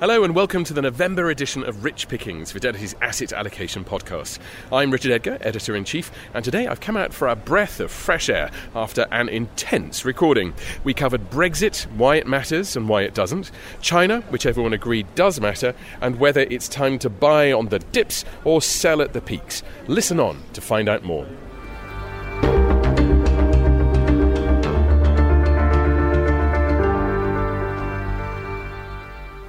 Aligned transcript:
Hello 0.00 0.24
and 0.24 0.34
welcome 0.34 0.64
to 0.64 0.72
the 0.72 0.80
November 0.80 1.28
edition 1.28 1.62
of 1.62 1.84
Rich 1.84 2.08
Pickings, 2.08 2.50
Fidelity's 2.52 2.94
asset 3.02 3.34
allocation 3.34 3.84
podcast. 3.84 4.38
I'm 4.72 4.90
Richard 4.90 5.12
Edgar, 5.12 5.36
editor 5.42 5.76
in 5.76 5.84
chief, 5.84 6.10
and 6.32 6.42
today 6.42 6.66
I've 6.66 6.80
come 6.80 6.96
out 6.96 7.12
for 7.12 7.28
a 7.28 7.36
breath 7.36 7.80
of 7.80 7.90
fresh 7.90 8.30
air 8.30 8.50
after 8.74 9.06
an 9.10 9.28
intense 9.28 10.06
recording. 10.06 10.54
We 10.84 10.94
covered 10.94 11.28
Brexit, 11.28 11.82
why 11.98 12.16
it 12.16 12.26
matters 12.26 12.76
and 12.76 12.88
why 12.88 13.02
it 13.02 13.12
doesn't, 13.12 13.50
China, 13.82 14.22
which 14.30 14.46
everyone 14.46 14.72
agreed 14.72 15.06
does 15.16 15.38
matter, 15.38 15.74
and 16.00 16.18
whether 16.18 16.46
it's 16.48 16.66
time 16.66 16.98
to 17.00 17.10
buy 17.10 17.52
on 17.52 17.66
the 17.66 17.80
dips 17.80 18.24
or 18.44 18.62
sell 18.62 19.02
at 19.02 19.12
the 19.12 19.20
peaks. 19.20 19.62
Listen 19.86 20.18
on 20.18 20.42
to 20.54 20.62
find 20.62 20.88
out 20.88 21.04
more. 21.04 21.26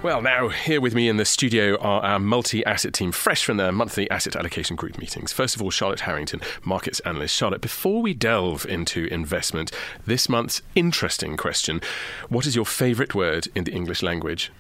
Well, 0.04 0.24
now, 0.24 0.48
here 0.48 0.82
with 0.82 0.96
me 0.96 1.08
in 1.08 1.18
the 1.18 1.26
studio 1.26 1.78
are 1.78 2.02
our 2.02 2.18
multi 2.18 2.66
asset 2.66 2.92
team, 2.92 3.12
fresh 3.12 3.46
from 3.46 3.58
their 3.58 3.72
monthly 3.72 4.10
asset 4.10 4.36
allocation 4.36 4.76
group 4.76 4.98
meetings. 4.98 5.32
First 5.32 5.56
of 5.56 5.62
all, 5.62 5.70
Charlotte 5.70 6.00
Harrington, 6.00 6.42
markets 6.64 7.02
analyst. 7.02 7.36
Charlotte, 7.36 7.62
before 7.62 8.02
we 8.02 8.16
delve 8.16 8.66
into 8.66 9.06
investment, 9.14 9.72
this 10.08 10.28
month's 10.28 10.64
interesting 10.74 11.38
question 11.38 11.82
What 12.30 12.48
is 12.48 12.56
your 12.56 12.66
favourite 12.66 13.14
word 13.14 13.48
in 13.54 13.64
the 13.64 13.74
English 13.74 14.02
language? 14.02 14.52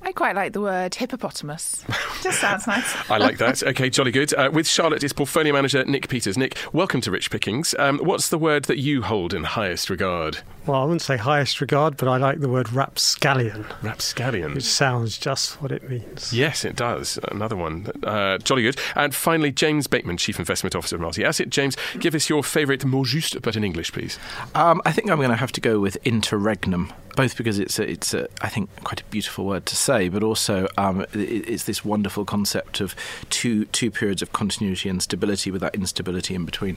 I 0.00 0.12
quite 0.12 0.36
like 0.36 0.52
the 0.52 0.60
word 0.60 0.94
hippopotamus. 0.94 1.84
Just 2.22 2.40
sounds 2.40 2.66
nice. 2.66 3.10
I 3.10 3.18
like 3.18 3.38
that. 3.38 3.62
Okay, 3.62 3.90
jolly 3.90 4.12
good. 4.12 4.32
Uh, 4.32 4.48
with 4.52 4.66
Charlotte 4.68 5.02
is 5.02 5.12
portfolio 5.12 5.52
manager 5.52 5.84
Nick 5.84 6.08
Peters. 6.08 6.38
Nick, 6.38 6.56
welcome 6.72 7.00
to 7.02 7.10
Rich 7.10 7.30
Pickings. 7.30 7.74
Um, 7.78 7.98
what's 7.98 8.28
the 8.28 8.38
word 8.38 8.64
that 8.66 8.78
you 8.78 9.02
hold 9.02 9.34
in 9.34 9.44
highest 9.44 9.90
regard? 9.90 10.38
Well, 10.66 10.80
I 10.80 10.84
wouldn't 10.84 11.02
say 11.02 11.16
highest 11.16 11.60
regard, 11.60 11.96
but 11.96 12.08
I 12.08 12.16
like 12.16 12.40
the 12.40 12.48
word 12.48 12.72
rapscallion. 12.72 13.66
Rapscallion. 13.82 14.54
Which 14.54 14.64
sounds 14.64 15.18
just 15.18 15.60
what 15.60 15.72
it 15.72 15.88
means. 15.88 16.32
Yes, 16.32 16.64
it 16.64 16.76
does. 16.76 17.18
Another 17.30 17.56
one. 17.56 17.90
Uh, 18.02 18.38
jolly 18.38 18.62
good. 18.62 18.78
And 18.94 19.14
finally, 19.14 19.50
James 19.50 19.88
Bateman, 19.88 20.16
Chief 20.16 20.38
Investment 20.38 20.76
Officer 20.76 20.96
of 20.96 21.02
Multi 21.02 21.24
Asset. 21.24 21.50
James, 21.50 21.76
give 21.98 22.14
us 22.14 22.28
your 22.28 22.44
favourite 22.44 22.84
mot 22.84 23.06
juste, 23.06 23.42
but 23.42 23.56
in 23.56 23.64
English, 23.64 23.92
please. 23.92 24.18
Um, 24.54 24.80
I 24.86 24.92
think 24.92 25.10
I'm 25.10 25.18
going 25.18 25.30
to 25.30 25.36
have 25.36 25.52
to 25.52 25.60
go 25.60 25.80
with 25.80 25.96
interregnum 26.04 26.92
both 27.18 27.36
because 27.36 27.58
it's 27.58 27.80
a, 27.80 27.90
it's 27.90 28.14
a, 28.14 28.28
I 28.42 28.48
think 28.48 28.70
quite 28.84 29.00
a 29.00 29.04
beautiful 29.06 29.44
word 29.44 29.66
to 29.66 29.74
say, 29.74 29.97
but 30.06 30.22
also 30.22 30.68
um, 30.76 31.00
it, 31.12 31.16
it's 31.48 31.64
this 31.64 31.84
wonderful 31.84 32.24
concept 32.24 32.80
of 32.80 32.94
two 33.30 33.64
two 33.66 33.90
periods 33.90 34.22
of 34.22 34.32
continuity 34.32 34.88
and 34.88 35.02
stability 35.02 35.50
with 35.50 35.60
that 35.62 35.74
instability 35.74 36.34
in 36.34 36.44
between. 36.44 36.76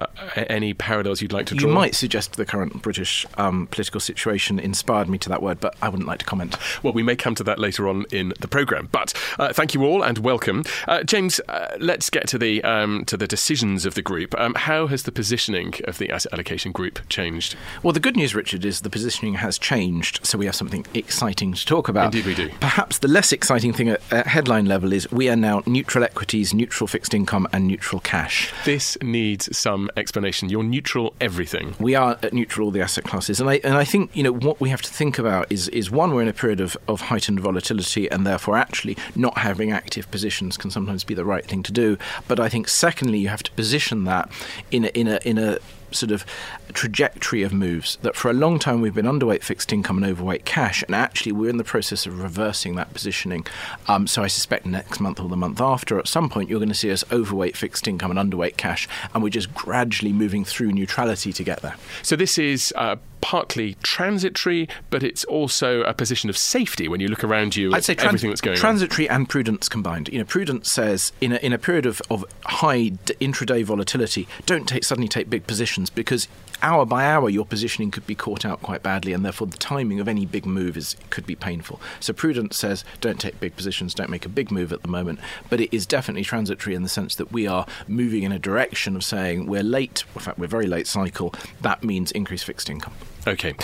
Uh, 0.00 0.06
any 0.48 0.74
parallels 0.74 1.20
you'd 1.22 1.32
like 1.32 1.46
to 1.46 1.54
draw? 1.54 1.68
You 1.68 1.74
might 1.74 1.94
suggest 1.94 2.36
the 2.36 2.44
current 2.44 2.82
British 2.82 3.26
um, 3.36 3.66
political 3.68 4.00
situation 4.00 4.58
inspired 4.58 5.08
me 5.08 5.18
to 5.18 5.28
that 5.28 5.42
word, 5.42 5.58
but 5.60 5.74
I 5.82 5.88
wouldn't 5.88 6.06
like 6.06 6.20
to 6.20 6.24
comment. 6.24 6.56
Well, 6.82 6.92
we 6.92 7.02
may 7.02 7.16
come 7.16 7.34
to 7.36 7.44
that 7.44 7.58
later 7.58 7.88
on 7.88 8.04
in 8.12 8.32
the 8.40 8.48
programme. 8.48 8.88
But 8.92 9.14
uh, 9.38 9.52
thank 9.52 9.74
you 9.74 9.84
all 9.84 10.02
and 10.02 10.18
welcome, 10.18 10.64
uh, 10.86 11.02
James. 11.02 11.40
Uh, 11.48 11.76
let's 11.80 12.10
get 12.10 12.28
to 12.28 12.38
the 12.38 12.62
um, 12.64 13.04
to 13.06 13.16
the 13.16 13.26
decisions 13.26 13.86
of 13.86 13.94
the 13.94 14.02
group. 14.02 14.38
Um, 14.38 14.54
how 14.54 14.86
has 14.88 15.04
the 15.04 15.12
positioning 15.12 15.74
of 15.84 15.98
the 15.98 16.10
asset 16.10 16.32
allocation 16.32 16.72
group 16.72 17.00
changed? 17.08 17.56
Well, 17.82 17.92
the 17.92 18.00
good 18.00 18.16
news, 18.16 18.34
Richard, 18.34 18.64
is 18.64 18.82
the 18.82 18.90
positioning 18.90 19.34
has 19.34 19.58
changed, 19.58 20.24
so 20.24 20.38
we 20.38 20.46
have 20.46 20.54
something 20.54 20.86
exciting 20.94 21.54
to 21.54 21.66
talk 21.66 21.88
about. 21.88 22.14
Indeed, 22.14 22.26
we 22.26 22.34
do. 22.34 22.47
Perhaps 22.60 22.98
the 22.98 23.08
less 23.08 23.32
exciting 23.32 23.72
thing 23.72 23.88
at, 23.88 24.00
at 24.12 24.26
headline 24.26 24.66
level 24.66 24.92
is 24.92 25.10
we 25.10 25.28
are 25.28 25.36
now 25.36 25.62
neutral 25.66 26.04
equities, 26.04 26.54
neutral 26.54 26.86
fixed 26.86 27.14
income, 27.14 27.48
and 27.52 27.66
neutral 27.66 28.00
cash. 28.00 28.52
This 28.64 28.96
needs 29.02 29.56
some 29.56 29.90
explanation. 29.96 30.48
You're 30.48 30.62
neutral 30.62 31.14
everything. 31.20 31.74
We 31.78 31.94
are 31.94 32.18
at 32.22 32.32
neutral 32.32 32.66
all 32.66 32.70
the 32.70 32.80
asset 32.80 33.04
classes, 33.04 33.40
and 33.40 33.48
I 33.48 33.60
and 33.64 33.74
I 33.74 33.84
think 33.84 34.14
you 34.14 34.22
know 34.22 34.32
what 34.32 34.60
we 34.60 34.70
have 34.70 34.82
to 34.82 34.90
think 34.90 35.18
about 35.18 35.50
is 35.50 35.68
is 35.68 35.90
one 35.90 36.12
we're 36.12 36.22
in 36.22 36.28
a 36.28 36.32
period 36.32 36.60
of, 36.60 36.76
of 36.86 37.02
heightened 37.02 37.40
volatility, 37.40 38.10
and 38.10 38.26
therefore 38.26 38.56
actually 38.56 38.96
not 39.14 39.38
having 39.38 39.72
active 39.72 40.10
positions 40.10 40.56
can 40.56 40.70
sometimes 40.70 41.04
be 41.04 41.14
the 41.14 41.24
right 41.24 41.44
thing 41.44 41.62
to 41.62 41.72
do. 41.72 41.98
But 42.26 42.40
I 42.40 42.48
think 42.48 42.68
secondly, 42.68 43.18
you 43.18 43.28
have 43.28 43.42
to 43.44 43.50
position 43.52 44.04
that 44.04 44.30
in 44.70 44.84
a, 44.84 44.88
in 44.88 45.08
a 45.08 45.18
in 45.24 45.38
a 45.38 45.58
sort 45.90 46.12
of 46.12 46.24
trajectory 46.72 47.42
of 47.42 47.52
moves 47.52 47.96
that 48.02 48.16
for 48.16 48.30
a 48.30 48.34
long 48.34 48.58
time 48.58 48.80
we've 48.80 48.94
been 48.94 49.06
underweight 49.06 49.42
fixed 49.42 49.72
income 49.72 49.96
and 49.96 50.06
overweight 50.06 50.44
cash, 50.44 50.82
and 50.82 50.94
actually 50.94 51.32
we're 51.32 51.50
in 51.50 51.56
the 51.56 51.64
process 51.64 52.06
of 52.06 52.20
reversing 52.20 52.76
that 52.76 52.92
positioning. 52.92 53.46
Um, 53.86 54.06
so 54.06 54.22
I 54.22 54.26
suspect 54.26 54.66
next 54.66 55.00
month 55.00 55.20
or 55.20 55.28
the 55.28 55.36
month 55.36 55.60
after, 55.60 55.98
at 55.98 56.08
some 56.08 56.28
point, 56.28 56.48
you're 56.48 56.58
going 56.58 56.68
to 56.68 56.74
see 56.74 56.90
us 56.90 57.04
overweight 57.10 57.56
fixed 57.56 57.88
income 57.88 58.16
and 58.16 58.18
underweight 58.18 58.56
cash, 58.56 58.88
and 59.14 59.22
we're 59.22 59.28
just 59.30 59.52
gradually 59.54 60.12
moving 60.12 60.44
through 60.44 60.72
neutrality 60.72 61.32
to 61.32 61.44
get 61.44 61.62
there. 61.62 61.76
So 62.02 62.16
this 62.16 62.38
is. 62.38 62.72
Uh, 62.76 62.96
partly 63.20 63.76
transitory, 63.82 64.68
but 64.90 65.02
it's 65.02 65.24
also 65.24 65.82
a 65.82 65.92
position 65.94 66.30
of 66.30 66.36
safety 66.38 66.88
when 66.88 67.00
you 67.00 67.08
look 67.08 67.24
around 67.24 67.56
you 67.56 67.72
I'd 67.74 67.84
say 67.84 67.94
trans- 67.94 68.08
everything 68.08 68.30
that's 68.30 68.40
going 68.40 68.56
transitory 68.56 69.08
on. 69.08 69.16
and 69.16 69.28
prudence 69.28 69.68
combined. 69.68 70.08
You 70.08 70.18
know, 70.18 70.24
prudence 70.24 70.70
says 70.70 71.12
in 71.20 71.32
a, 71.32 71.36
in 71.36 71.52
a 71.52 71.58
period 71.58 71.86
of, 71.86 72.00
of 72.10 72.24
high 72.44 72.88
d- 72.88 73.14
intraday 73.20 73.64
volatility, 73.64 74.28
don't 74.46 74.68
take 74.68 74.84
suddenly 74.84 75.08
take 75.08 75.28
big 75.28 75.46
positions 75.46 75.90
because 75.90 76.28
hour 76.62 76.84
by 76.84 77.04
hour 77.04 77.28
your 77.30 77.44
positioning 77.44 77.90
could 77.90 78.06
be 78.06 78.14
caught 78.14 78.44
out 78.44 78.62
quite 78.62 78.82
badly, 78.82 79.12
and 79.12 79.24
therefore 79.24 79.46
the 79.46 79.56
timing 79.58 80.00
of 80.00 80.08
any 80.08 80.26
big 80.26 80.44
move 80.46 80.76
is 80.76 80.96
could 81.10 81.26
be 81.26 81.34
painful. 81.34 81.80
So 82.00 82.12
prudence 82.12 82.56
says 82.56 82.84
don't 83.00 83.20
take 83.20 83.40
big 83.40 83.56
positions, 83.56 83.94
don't 83.94 84.10
make 84.10 84.26
a 84.26 84.28
big 84.28 84.50
move 84.50 84.72
at 84.72 84.82
the 84.82 84.88
moment, 84.88 85.18
but 85.50 85.60
it 85.60 85.74
is 85.74 85.86
definitely 85.86 86.24
transitory 86.24 86.74
in 86.74 86.82
the 86.82 86.88
sense 86.88 87.14
that 87.16 87.32
we 87.32 87.46
are 87.46 87.66
moving 87.86 88.22
in 88.22 88.32
a 88.32 88.38
direction 88.38 88.96
of 88.96 89.04
saying 89.04 89.46
we're 89.46 89.62
late. 89.62 90.04
In 90.14 90.20
fact, 90.20 90.38
we're 90.38 90.46
very 90.46 90.66
late 90.66 90.86
cycle. 90.86 91.34
That 91.60 91.84
means 91.84 92.10
increased 92.12 92.44
fixed 92.44 92.68
income. 92.70 92.94
Okay. 93.26 93.54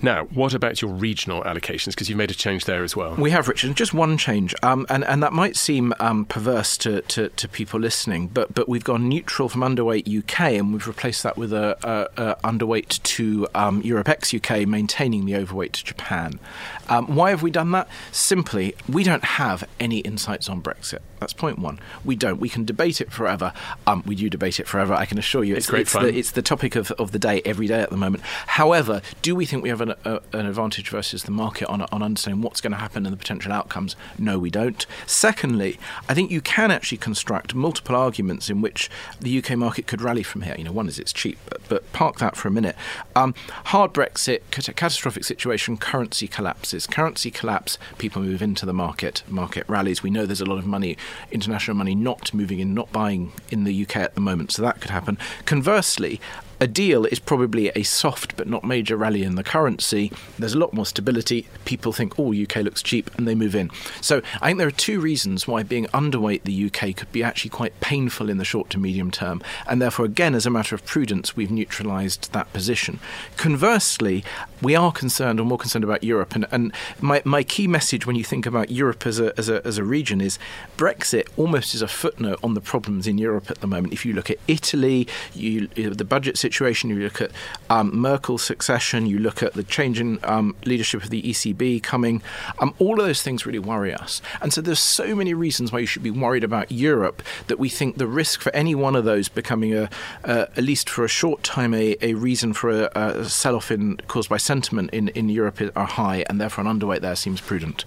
Now, 0.00 0.24
what 0.24 0.54
about 0.54 0.82
your 0.82 0.90
regional 0.90 1.42
allocations? 1.42 1.90
Because 1.90 2.08
you've 2.08 2.18
made 2.18 2.30
a 2.30 2.34
change 2.34 2.64
there 2.64 2.82
as 2.82 2.96
well. 2.96 3.14
We 3.14 3.30
have, 3.30 3.48
Richard. 3.48 3.76
Just 3.76 3.94
one 3.94 4.18
change, 4.18 4.54
um, 4.62 4.86
and 4.88 5.04
and 5.04 5.22
that 5.22 5.32
might 5.32 5.56
seem 5.56 5.92
um, 6.00 6.24
perverse 6.24 6.76
to, 6.78 7.02
to, 7.02 7.28
to, 7.28 7.48
people 7.48 7.78
listening, 7.78 8.28
but 8.28 8.54
but 8.54 8.68
we've 8.68 8.84
gone 8.84 9.08
neutral 9.08 9.48
from 9.48 9.60
underweight 9.60 10.08
UK, 10.08 10.52
and 10.52 10.72
we've 10.72 10.86
replaced 10.86 11.22
that 11.22 11.36
with 11.36 11.52
a, 11.52 11.76
a, 11.82 12.30
a 12.30 12.36
underweight 12.42 13.02
to 13.02 13.46
um, 13.54 13.82
Europe 13.82 14.08
ex 14.08 14.34
UK, 14.34 14.66
maintaining 14.66 15.26
the 15.26 15.36
overweight 15.36 15.74
to 15.74 15.84
Japan. 15.84 16.40
Um, 16.88 17.14
why 17.14 17.30
have 17.30 17.42
we 17.42 17.50
done 17.50 17.70
that? 17.72 17.88
Simply, 18.10 18.74
we 18.88 19.04
don't 19.04 19.24
have 19.24 19.64
any 19.78 19.98
insights 19.98 20.48
on 20.48 20.62
Brexit. 20.62 20.98
That's 21.20 21.32
point 21.32 21.58
one. 21.58 21.78
We 22.04 22.16
don't. 22.16 22.40
We 22.40 22.48
can 22.48 22.64
debate 22.64 23.00
it 23.00 23.12
forever. 23.12 23.52
Um, 23.86 24.02
we 24.04 24.16
do 24.16 24.28
debate 24.28 24.58
it 24.58 24.66
forever. 24.66 24.92
I 24.92 25.06
can 25.06 25.18
assure 25.18 25.44
you, 25.44 25.54
it's, 25.54 25.66
it's 25.66 25.70
great 25.70 25.80
it's 25.82 25.92
fun. 25.92 26.04
The, 26.06 26.18
it's 26.18 26.32
the 26.32 26.42
topic 26.42 26.74
of, 26.74 26.90
of 26.92 27.12
the 27.12 27.18
day 27.18 27.42
every 27.44 27.68
day 27.68 27.80
at 27.80 27.90
the 27.90 27.96
moment. 27.96 28.24
However, 28.46 29.01
do 29.22 29.34
we 29.34 29.46
think 29.46 29.62
we 29.62 29.68
have 29.68 29.80
an, 29.80 29.94
a, 30.04 30.20
an 30.32 30.46
advantage 30.46 30.88
versus 30.88 31.24
the 31.24 31.30
market 31.30 31.68
on, 31.68 31.82
on 31.82 32.02
understanding 32.02 32.42
what's 32.42 32.60
going 32.60 32.72
to 32.72 32.78
happen 32.78 33.06
and 33.06 33.12
the 33.12 33.16
potential 33.18 33.52
outcomes? 33.52 33.96
No, 34.18 34.38
we 34.38 34.50
don't. 34.50 34.84
Secondly, 35.06 35.78
I 36.08 36.14
think 36.14 36.30
you 36.30 36.40
can 36.40 36.70
actually 36.70 36.98
construct 36.98 37.54
multiple 37.54 37.96
arguments 37.96 38.50
in 38.50 38.60
which 38.60 38.90
the 39.20 39.38
UK 39.38 39.56
market 39.56 39.86
could 39.86 40.02
rally 40.02 40.22
from 40.22 40.42
here. 40.42 40.54
You 40.56 40.64
know, 40.64 40.72
one 40.72 40.88
is 40.88 40.98
it's 40.98 41.12
cheap, 41.12 41.38
but, 41.48 41.60
but 41.68 41.92
park 41.92 42.18
that 42.18 42.36
for 42.36 42.48
a 42.48 42.50
minute. 42.50 42.76
Um, 43.14 43.34
hard 43.66 43.92
Brexit, 43.92 44.40
cat- 44.50 44.74
catastrophic 44.76 45.24
situation, 45.24 45.76
currency 45.76 46.28
collapses. 46.28 46.86
Currency 46.86 47.30
collapse, 47.30 47.78
people 47.98 48.22
move 48.22 48.42
into 48.42 48.66
the 48.66 48.72
market, 48.72 49.22
market 49.28 49.64
rallies. 49.68 50.02
We 50.02 50.10
know 50.10 50.26
there's 50.26 50.40
a 50.40 50.46
lot 50.46 50.58
of 50.58 50.66
money, 50.66 50.96
international 51.30 51.76
money, 51.76 51.94
not 51.94 52.32
moving 52.34 52.60
in, 52.60 52.74
not 52.74 52.92
buying 52.92 53.32
in 53.50 53.64
the 53.64 53.82
UK 53.82 53.96
at 53.96 54.14
the 54.14 54.20
moment, 54.20 54.52
so 54.52 54.62
that 54.62 54.80
could 54.80 54.90
happen. 54.90 55.18
Conversely, 55.44 56.20
a 56.62 56.66
deal 56.68 57.06
is 57.06 57.18
probably 57.18 57.70
a 57.74 57.82
soft 57.82 58.36
but 58.36 58.46
not 58.46 58.62
major 58.62 58.96
rally 58.96 59.24
in 59.24 59.34
the 59.34 59.42
currency. 59.42 60.12
There's 60.38 60.54
a 60.54 60.58
lot 60.60 60.72
more 60.72 60.86
stability. 60.86 61.48
People 61.64 61.92
think, 61.92 62.20
oh, 62.20 62.32
UK 62.32 62.56
looks 62.58 62.84
cheap, 62.84 63.10
and 63.16 63.26
they 63.26 63.34
move 63.34 63.56
in. 63.56 63.68
So 64.00 64.22
I 64.40 64.46
think 64.46 64.58
there 64.58 64.68
are 64.68 64.70
two 64.70 65.00
reasons 65.00 65.48
why 65.48 65.64
being 65.64 65.86
underweight 65.86 66.44
the 66.44 66.66
UK 66.66 66.94
could 66.94 67.10
be 67.10 67.20
actually 67.20 67.50
quite 67.50 67.80
painful 67.80 68.30
in 68.30 68.38
the 68.38 68.44
short 68.44 68.70
to 68.70 68.78
medium 68.78 69.10
term. 69.10 69.42
And 69.66 69.82
therefore, 69.82 70.04
again, 70.04 70.36
as 70.36 70.46
a 70.46 70.50
matter 70.50 70.76
of 70.76 70.86
prudence, 70.86 71.34
we've 71.34 71.50
neutralised 71.50 72.32
that 72.32 72.52
position. 72.52 73.00
Conversely, 73.36 74.22
we 74.60 74.76
are 74.76 74.92
concerned 74.92 75.40
or 75.40 75.44
more 75.44 75.58
concerned 75.58 75.82
about 75.82 76.04
Europe. 76.04 76.36
And, 76.36 76.46
and 76.52 76.72
my, 77.00 77.22
my 77.24 77.42
key 77.42 77.66
message 77.66 78.06
when 78.06 78.14
you 78.14 78.22
think 78.22 78.46
about 78.46 78.70
Europe 78.70 79.04
as 79.04 79.18
a, 79.18 79.36
as, 79.36 79.48
a, 79.48 79.66
as 79.66 79.78
a 79.78 79.84
region 79.84 80.20
is 80.20 80.38
Brexit 80.76 81.26
almost 81.36 81.74
is 81.74 81.82
a 81.82 81.88
footnote 81.88 82.38
on 82.40 82.54
the 82.54 82.60
problems 82.60 83.08
in 83.08 83.18
Europe 83.18 83.50
at 83.50 83.58
the 83.58 83.66
moment. 83.66 83.92
If 83.92 84.06
you 84.06 84.12
look 84.12 84.30
at 84.30 84.38
Italy, 84.46 85.08
you, 85.34 85.66
the 85.66 86.04
budget 86.04 86.38
situation, 86.38 86.51
situation, 86.52 86.90
you 86.90 87.00
look 87.00 87.20
at 87.20 87.30
um, 87.70 87.96
Merkel's 87.96 88.42
succession, 88.42 89.06
you 89.06 89.18
look 89.18 89.42
at 89.42 89.54
the 89.54 89.62
change 89.62 89.98
in 89.98 90.18
um, 90.22 90.54
leadership 90.66 91.02
of 91.02 91.08
the 91.08 91.22
ECB 91.22 91.82
coming, 91.82 92.22
um, 92.58 92.74
all 92.78 93.00
of 93.00 93.06
those 93.06 93.22
things 93.22 93.46
really 93.46 93.58
worry 93.58 93.94
us. 93.94 94.20
And 94.42 94.52
so 94.52 94.60
there's 94.60 94.78
so 94.78 95.14
many 95.14 95.32
reasons 95.32 95.72
why 95.72 95.78
you 95.78 95.86
should 95.86 96.02
be 96.02 96.10
worried 96.10 96.44
about 96.44 96.70
Europe 96.70 97.22
that 97.46 97.58
we 97.58 97.70
think 97.70 97.96
the 97.96 98.06
risk 98.06 98.40
for 98.40 98.54
any 98.54 98.74
one 98.74 98.94
of 98.94 99.04
those 99.04 99.28
becoming 99.28 99.74
a, 99.74 99.88
at 100.24 100.62
least 100.62 100.90
for 100.90 101.04
a 101.04 101.08
short 101.08 101.42
time, 101.42 101.72
a, 101.72 101.96
a 102.02 102.14
reason 102.14 102.52
for 102.52 102.70
a, 102.70 102.90
a 102.94 103.24
sell-off 103.24 103.70
in, 103.70 103.96
caused 104.08 104.28
by 104.28 104.36
sentiment 104.36 104.90
in, 104.90 105.08
in 105.08 105.28
Europe 105.28 105.60
are 105.74 105.86
high, 105.86 106.24
and 106.28 106.40
therefore 106.40 106.66
an 106.66 106.78
underweight 106.78 107.00
there 107.00 107.16
seems 107.16 107.40
prudent. 107.40 107.84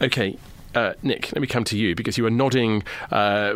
Okay, 0.00 0.36
Uh, 0.74 0.94
Nick, 1.02 1.32
let 1.32 1.40
me 1.40 1.46
come 1.46 1.64
to 1.64 1.76
you 1.76 1.94
because 1.94 2.16
you 2.16 2.24
were 2.24 2.30
nodding 2.30 2.82
uh, 3.10 3.54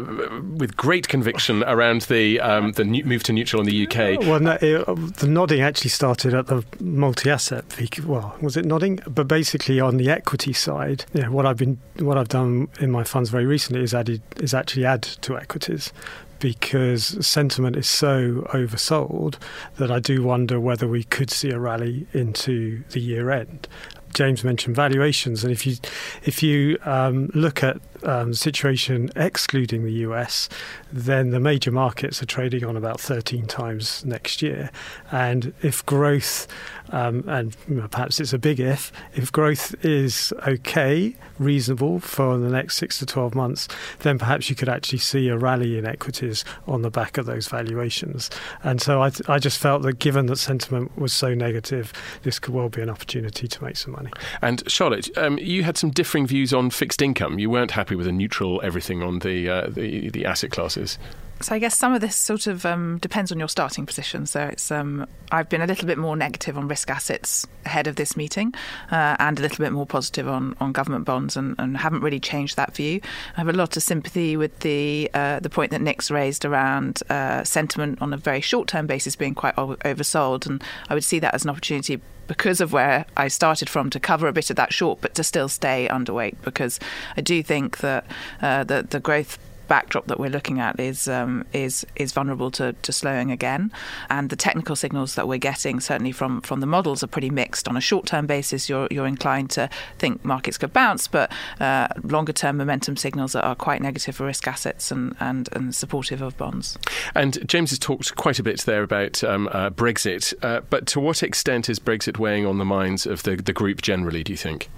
with 0.56 0.76
great 0.76 1.08
conviction 1.08 1.62
around 1.64 2.02
the 2.02 2.40
um, 2.40 2.72
the 2.72 2.84
move 2.84 3.22
to 3.24 3.32
neutral 3.32 3.60
in 3.60 3.66
the 3.66 3.86
UK. 3.86 4.20
Well, 4.20 4.40
no, 4.40 4.58
it, 4.60 5.16
the 5.16 5.26
nodding 5.26 5.60
actually 5.60 5.90
started 5.90 6.34
at 6.34 6.46
the 6.48 6.64
multi-asset. 6.80 7.64
Well, 8.04 8.36
was 8.40 8.56
it 8.56 8.64
nodding? 8.64 9.00
But 9.06 9.28
basically, 9.28 9.80
on 9.80 9.96
the 9.96 10.10
equity 10.10 10.52
side, 10.52 11.04
what 11.12 11.46
I've 11.46 11.56
been 11.56 11.78
what 11.98 12.18
I've 12.18 12.28
done 12.28 12.68
in 12.80 12.90
my 12.90 13.04
funds 13.04 13.30
very 13.30 13.46
recently 13.46 13.82
is 13.82 13.94
added 13.94 14.22
is 14.36 14.52
actually 14.52 14.84
add 14.84 15.02
to 15.02 15.38
equities 15.38 15.92
because 16.38 17.26
sentiment 17.26 17.76
is 17.76 17.88
so 17.88 18.46
oversold 18.52 19.36
that 19.78 19.90
I 19.90 19.98
do 19.98 20.22
wonder 20.22 20.60
whether 20.60 20.86
we 20.86 21.04
could 21.04 21.30
see 21.30 21.50
a 21.50 21.58
rally 21.58 22.06
into 22.12 22.82
the 22.90 23.00
year 23.00 23.30
end. 23.30 23.68
James 24.16 24.42
mentioned 24.42 24.74
valuations, 24.74 25.44
and 25.44 25.52
if 25.52 25.66
you 25.66 25.76
if 26.24 26.42
you 26.42 26.78
um, 26.84 27.30
look 27.34 27.62
at 27.62 27.76
um, 28.04 28.34
situation 28.34 29.10
excluding 29.16 29.84
the 29.84 29.92
US, 29.92 30.48
then 30.92 31.30
the 31.30 31.40
major 31.40 31.70
markets 31.70 32.22
are 32.22 32.26
trading 32.26 32.64
on 32.64 32.76
about 32.76 33.00
13 33.00 33.46
times 33.46 34.04
next 34.04 34.42
year. 34.42 34.70
And 35.12 35.52
if 35.62 35.84
growth, 35.86 36.46
um, 36.90 37.24
and 37.28 37.56
perhaps 37.90 38.20
it's 38.20 38.32
a 38.32 38.38
big 38.38 38.60
if, 38.60 38.92
if 39.14 39.32
growth 39.32 39.74
is 39.84 40.32
okay, 40.46 41.16
reasonable 41.38 42.00
for 42.00 42.38
the 42.38 42.48
next 42.48 42.76
six 42.76 42.98
to 42.98 43.06
12 43.06 43.34
months, 43.34 43.68
then 44.00 44.18
perhaps 44.18 44.48
you 44.50 44.56
could 44.56 44.68
actually 44.68 44.98
see 44.98 45.28
a 45.28 45.36
rally 45.36 45.78
in 45.78 45.86
equities 45.86 46.44
on 46.66 46.82
the 46.82 46.90
back 46.90 47.18
of 47.18 47.26
those 47.26 47.48
valuations. 47.48 48.30
And 48.62 48.80
so 48.80 49.02
I, 49.02 49.10
I 49.28 49.38
just 49.38 49.58
felt 49.58 49.82
that 49.82 49.98
given 49.98 50.26
that 50.26 50.36
sentiment 50.36 50.96
was 50.98 51.12
so 51.12 51.34
negative, 51.34 51.92
this 52.22 52.38
could 52.38 52.54
well 52.54 52.68
be 52.68 52.82
an 52.82 52.90
opportunity 52.90 53.48
to 53.48 53.64
make 53.64 53.76
some 53.76 53.92
money. 53.92 54.10
And 54.42 54.62
Charlotte, 54.70 55.16
um, 55.16 55.38
you 55.38 55.62
had 55.62 55.76
some 55.76 55.90
differing 55.90 56.26
views 56.26 56.52
on 56.52 56.70
fixed 56.70 57.02
income. 57.02 57.38
You 57.38 57.50
weren't 57.50 57.72
happy 57.72 57.85
with 57.94 58.06
a 58.06 58.12
neutral 58.12 58.60
everything 58.64 59.02
on 59.02 59.20
the 59.20 59.48
uh, 59.48 59.66
the, 59.68 60.10
the 60.10 60.26
asset 60.26 60.50
classes. 60.50 60.98
So 61.42 61.54
I 61.54 61.58
guess 61.58 61.76
some 61.76 61.92
of 61.92 62.00
this 62.00 62.16
sort 62.16 62.46
of 62.46 62.64
um, 62.64 62.98
depends 62.98 63.30
on 63.30 63.38
your 63.38 63.48
starting 63.48 63.84
position. 63.84 64.24
So 64.24 64.40
it's 64.46 64.70
um, 64.70 65.06
I've 65.30 65.48
been 65.48 65.60
a 65.60 65.66
little 65.66 65.86
bit 65.86 65.98
more 65.98 66.16
negative 66.16 66.56
on 66.56 66.66
risk 66.66 66.88
assets 66.88 67.46
ahead 67.66 67.86
of 67.86 67.96
this 67.96 68.16
meeting, 68.16 68.54
uh, 68.90 69.16
and 69.18 69.38
a 69.38 69.42
little 69.42 69.62
bit 69.62 69.72
more 69.72 69.86
positive 69.86 70.28
on, 70.28 70.56
on 70.60 70.72
government 70.72 71.04
bonds, 71.04 71.36
and, 71.36 71.54
and, 71.58 71.76
haven't 71.76 72.00
really 72.00 72.20
changed 72.20 72.56
that 72.56 72.74
view. 72.74 73.00
I 73.36 73.40
have 73.40 73.48
a 73.48 73.52
lot 73.52 73.76
of 73.76 73.82
sympathy 73.82 74.36
with 74.36 74.58
the 74.60 75.10
uh, 75.12 75.40
the 75.40 75.50
point 75.50 75.72
that 75.72 75.82
Nick's 75.82 76.10
raised 76.10 76.44
around 76.44 77.02
uh, 77.10 77.44
sentiment 77.44 78.00
on 78.00 78.14
a 78.14 78.16
very 78.16 78.40
short 78.40 78.66
term 78.66 78.86
basis 78.86 79.14
being 79.14 79.34
quite 79.34 79.56
oversold, 79.56 80.46
and 80.46 80.64
I 80.88 80.94
would 80.94 81.04
see 81.04 81.18
that 81.18 81.34
as 81.34 81.44
an 81.44 81.50
opportunity 81.50 82.00
because 82.28 82.60
of 82.60 82.72
where 82.72 83.06
I 83.16 83.28
started 83.28 83.68
from 83.68 83.90
to 83.90 84.00
cover 84.00 84.26
a 84.26 84.32
bit 84.32 84.50
of 84.50 84.56
that 84.56 84.72
short, 84.72 85.00
but 85.00 85.14
to 85.14 85.22
still 85.22 85.48
stay 85.48 85.86
underweight 85.90 86.36
because 86.42 86.80
I 87.16 87.20
do 87.20 87.42
think 87.42 87.78
that 87.78 88.06
uh, 88.40 88.64
the 88.64 88.86
the 88.88 89.00
growth 89.00 89.38
backdrop 89.68 90.06
that 90.06 90.18
we're 90.18 90.30
looking 90.30 90.60
at 90.60 90.78
is 90.78 91.08
um, 91.08 91.44
is 91.52 91.86
is 91.96 92.12
vulnerable 92.12 92.50
to, 92.52 92.72
to 92.72 92.92
slowing 92.92 93.30
again, 93.30 93.72
and 94.08 94.30
the 94.30 94.36
technical 94.36 94.76
signals 94.76 95.14
that 95.14 95.28
we're 95.28 95.38
getting 95.38 95.80
certainly 95.80 96.12
from 96.12 96.40
from 96.40 96.60
the 96.60 96.66
models 96.66 97.02
are 97.02 97.06
pretty 97.06 97.30
mixed. 97.30 97.68
On 97.68 97.76
a 97.76 97.80
short 97.80 98.06
term 98.06 98.26
basis, 98.26 98.68
you're 98.68 98.88
you're 98.90 99.06
inclined 99.06 99.50
to 99.50 99.68
think 99.98 100.24
markets 100.24 100.58
could 100.58 100.72
bounce, 100.72 101.08
but 101.08 101.32
uh, 101.60 101.88
longer 102.02 102.32
term 102.32 102.56
momentum 102.56 102.96
signals 102.96 103.34
are 103.34 103.54
quite 103.54 103.82
negative 103.82 104.16
for 104.16 104.26
risk 104.26 104.46
assets 104.46 104.90
and, 104.90 105.14
and 105.20 105.48
and 105.52 105.74
supportive 105.74 106.22
of 106.22 106.36
bonds. 106.36 106.78
And 107.14 107.46
James 107.48 107.70
has 107.70 107.78
talked 107.78 108.16
quite 108.16 108.38
a 108.38 108.42
bit 108.42 108.60
there 108.62 108.82
about 108.82 109.22
um, 109.24 109.48
uh, 109.52 109.70
Brexit, 109.70 110.34
uh, 110.42 110.60
but 110.70 110.86
to 110.86 111.00
what 111.00 111.22
extent 111.22 111.68
is 111.68 111.78
Brexit 111.78 112.18
weighing 112.18 112.46
on 112.46 112.58
the 112.58 112.64
minds 112.64 113.06
of 113.06 113.22
the 113.22 113.36
the 113.36 113.52
group 113.52 113.82
generally? 113.82 114.22
Do 114.22 114.32
you 114.32 114.38
think? 114.38 114.68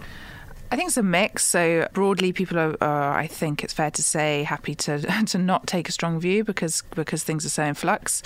I 0.70 0.76
think 0.76 0.88
it's 0.88 0.96
a 0.96 1.02
mix. 1.02 1.44
So 1.44 1.88
broadly, 1.92 2.32
people 2.32 2.58
are, 2.58 2.76
are, 2.80 3.18
I 3.18 3.26
think 3.26 3.64
it's 3.64 3.72
fair 3.72 3.90
to 3.90 4.02
say, 4.02 4.42
happy 4.42 4.74
to 4.76 5.00
to 5.26 5.38
not 5.38 5.66
take 5.66 5.88
a 5.88 5.92
strong 5.92 6.20
view 6.20 6.44
because 6.44 6.82
because 6.94 7.24
things 7.24 7.44
are 7.46 7.50
so 7.50 7.64
in 7.64 7.74
flux. 7.74 8.22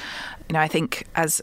You 0.49 0.55
know, 0.55 0.61
I 0.61 0.69
think 0.69 1.07
as 1.15 1.41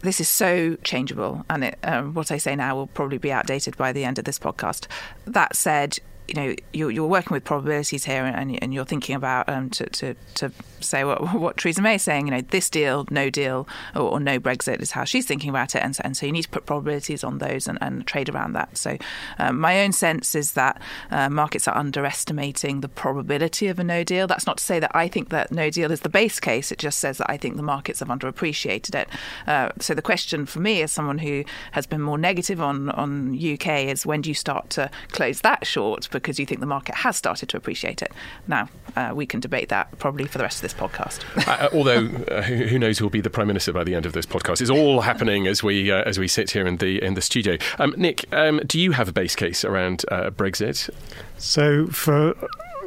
this 0.00 0.20
is 0.20 0.28
so 0.28 0.76
changeable, 0.82 1.44
and 1.48 1.64
it, 1.64 1.78
um, 1.84 2.12
what 2.14 2.30
I 2.32 2.36
say 2.36 2.56
now 2.56 2.74
will 2.74 2.88
probably 2.88 3.18
be 3.18 3.32
outdated 3.32 3.76
by 3.76 3.92
the 3.92 4.04
end 4.04 4.18
of 4.18 4.24
this 4.24 4.38
podcast. 4.38 4.86
That 5.26 5.56
said, 5.56 5.98
you 6.28 6.34
know 6.34 6.54
you're, 6.72 6.90
you're 6.90 7.06
working 7.06 7.34
with 7.34 7.44
probabilities 7.44 8.04
here, 8.04 8.24
and, 8.24 8.62
and 8.62 8.72
you're 8.72 8.84
thinking 8.84 9.14
about 9.14 9.48
um, 9.48 9.70
to, 9.70 9.86
to, 9.90 10.14
to 10.34 10.52
say 10.80 11.04
what 11.04 11.34
what 11.34 11.56
Theresa 11.56 11.82
May 11.82 11.96
is 11.96 12.02
saying. 12.02 12.26
You 12.26 12.32
know, 12.32 12.40
this 12.40 12.70
deal, 12.70 13.06
no 13.10 13.30
deal, 13.30 13.68
or, 13.94 14.02
or, 14.02 14.20
no 14.20 14.38
Brexit 14.38 14.80
is 14.80 14.92
how 14.92 15.04
she's 15.04 15.26
thinking 15.26 15.50
about 15.50 15.74
it, 15.74 15.82
and 15.82 15.96
so, 15.96 16.02
and 16.04 16.16
so 16.16 16.26
you 16.26 16.32
need 16.32 16.42
to 16.42 16.48
put 16.48 16.66
probabilities 16.66 17.24
on 17.24 17.38
those 17.38 17.66
and, 17.66 17.78
and 17.80 18.06
trade 18.06 18.28
around 18.28 18.52
that. 18.52 18.76
So 18.76 18.96
um, 19.38 19.58
my 19.58 19.82
own 19.82 19.92
sense 19.92 20.34
is 20.34 20.52
that 20.52 20.80
uh, 21.10 21.28
markets 21.28 21.66
are 21.66 21.76
underestimating 21.76 22.80
the 22.80 22.88
probability 22.88 23.68
of 23.68 23.78
a 23.78 23.84
no 23.84 24.04
deal. 24.04 24.26
That's 24.26 24.46
not 24.46 24.58
to 24.58 24.64
say 24.64 24.78
that 24.80 24.94
I 24.94 25.08
think 25.08 25.30
that 25.30 25.50
no 25.50 25.70
deal 25.70 25.90
is 25.90 26.00
the 26.00 26.08
base 26.08 26.40
case. 26.40 26.70
It 26.70 26.78
just 26.78 26.98
says 26.98 27.18
that 27.18 27.30
I 27.30 27.36
think 27.36 27.56
the 27.56 27.62
markets 27.62 28.00
have 28.00 28.08
underappreciated 28.08 28.94
it. 28.94 29.08
Uh, 29.46 29.70
so 29.80 29.94
the 29.94 30.02
question 30.02 30.46
for 30.46 30.60
me, 30.60 30.82
as 30.82 30.92
someone 30.92 31.18
who 31.18 31.44
has 31.72 31.86
been 31.86 32.00
more 32.00 32.18
negative 32.18 32.60
on 32.60 32.90
on 32.90 33.34
UK, 33.34 33.86
is 33.86 34.06
when 34.06 34.20
do 34.20 34.30
you 34.30 34.34
start 34.34 34.70
to 34.70 34.90
close 35.10 35.40
that 35.40 35.66
short? 35.66 36.04
Because 36.20 36.38
you 36.38 36.46
think 36.46 36.60
the 36.60 36.66
market 36.66 36.94
has 36.96 37.16
started 37.16 37.48
to 37.50 37.56
appreciate 37.56 38.02
it. 38.02 38.12
Now, 38.46 38.68
uh, 38.96 39.12
we 39.14 39.26
can 39.26 39.40
debate 39.40 39.68
that 39.70 39.98
probably 39.98 40.26
for 40.26 40.38
the 40.38 40.44
rest 40.44 40.58
of 40.58 40.62
this 40.62 40.74
podcast. 40.74 41.22
uh, 41.48 41.68
although, 41.72 42.06
uh, 42.30 42.42
who 42.42 42.78
knows 42.78 42.98
who 42.98 43.04
will 43.04 43.10
be 43.10 43.20
the 43.20 43.30
Prime 43.30 43.46
Minister 43.46 43.72
by 43.72 43.84
the 43.84 43.94
end 43.94 44.06
of 44.06 44.12
this 44.12 44.26
podcast? 44.26 44.60
It's 44.60 44.70
all 44.70 45.00
happening 45.12 45.46
as 45.46 45.62
we 45.62 45.90
uh, 45.90 46.02
as 46.04 46.18
we 46.18 46.28
sit 46.28 46.50
here 46.50 46.66
in 46.66 46.76
the 46.76 47.02
in 47.02 47.14
the 47.14 47.22
studio. 47.22 47.56
Um, 47.78 47.94
Nick, 47.96 48.24
um, 48.32 48.60
do 48.66 48.80
you 48.80 48.92
have 48.92 49.08
a 49.08 49.12
base 49.12 49.36
case 49.36 49.64
around 49.64 50.04
uh, 50.10 50.30
Brexit? 50.30 50.90
So, 51.38 51.86
for 51.88 52.34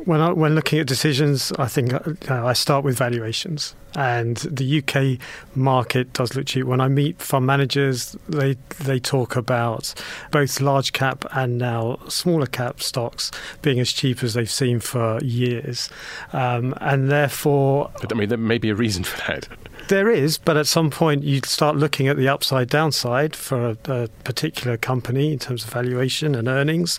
when 0.05 0.21
I, 0.21 0.31
when 0.31 0.55
looking 0.55 0.79
at 0.79 0.87
decisions, 0.87 1.51
I 1.53 1.67
think 1.67 1.93
uh, 1.93 1.99
I 2.29 2.53
start 2.53 2.85
with 2.85 2.97
valuations, 2.97 3.75
and 3.95 4.37
the 4.37 4.79
UK 4.79 5.19
market 5.55 6.13
does 6.13 6.35
look 6.35 6.45
cheap. 6.45 6.65
When 6.65 6.79
I 6.79 6.87
meet 6.87 7.19
fund 7.19 7.45
managers, 7.45 8.15
they 8.29 8.55
they 8.79 8.99
talk 8.99 9.35
about 9.35 9.93
both 10.31 10.61
large 10.61 10.93
cap 10.93 11.25
and 11.31 11.57
now 11.57 11.99
smaller 12.07 12.45
cap 12.45 12.81
stocks 12.81 13.31
being 13.61 13.79
as 13.79 13.91
cheap 13.91 14.23
as 14.23 14.35
they've 14.35 14.49
seen 14.49 14.79
for 14.79 15.19
years, 15.23 15.89
um, 16.33 16.75
and 16.81 17.09
therefore, 17.09 17.91
but, 17.99 18.13
I 18.13 18.15
mean, 18.15 18.29
there 18.29 18.37
may 18.37 18.59
be 18.59 18.69
a 18.69 18.75
reason 18.75 19.03
for 19.03 19.17
that. 19.27 19.47
There 19.87 20.09
is, 20.09 20.39
but 20.39 20.57
at 20.57 20.65
some 20.65 20.89
point 20.89 21.23
you 21.23 21.41
start 21.45 21.75
looking 21.75 22.07
at 22.07 22.17
the 22.17 22.27
upside 22.27 22.69
downside 22.69 23.35
for 23.35 23.69
a, 23.69 23.77
a, 23.85 24.07
particular 24.23 24.77
company 24.77 25.31
in 25.31 25.37
terms 25.37 25.63
of 25.63 25.69
valuation 25.69 26.33
and 26.33 26.47
earnings, 26.47 26.97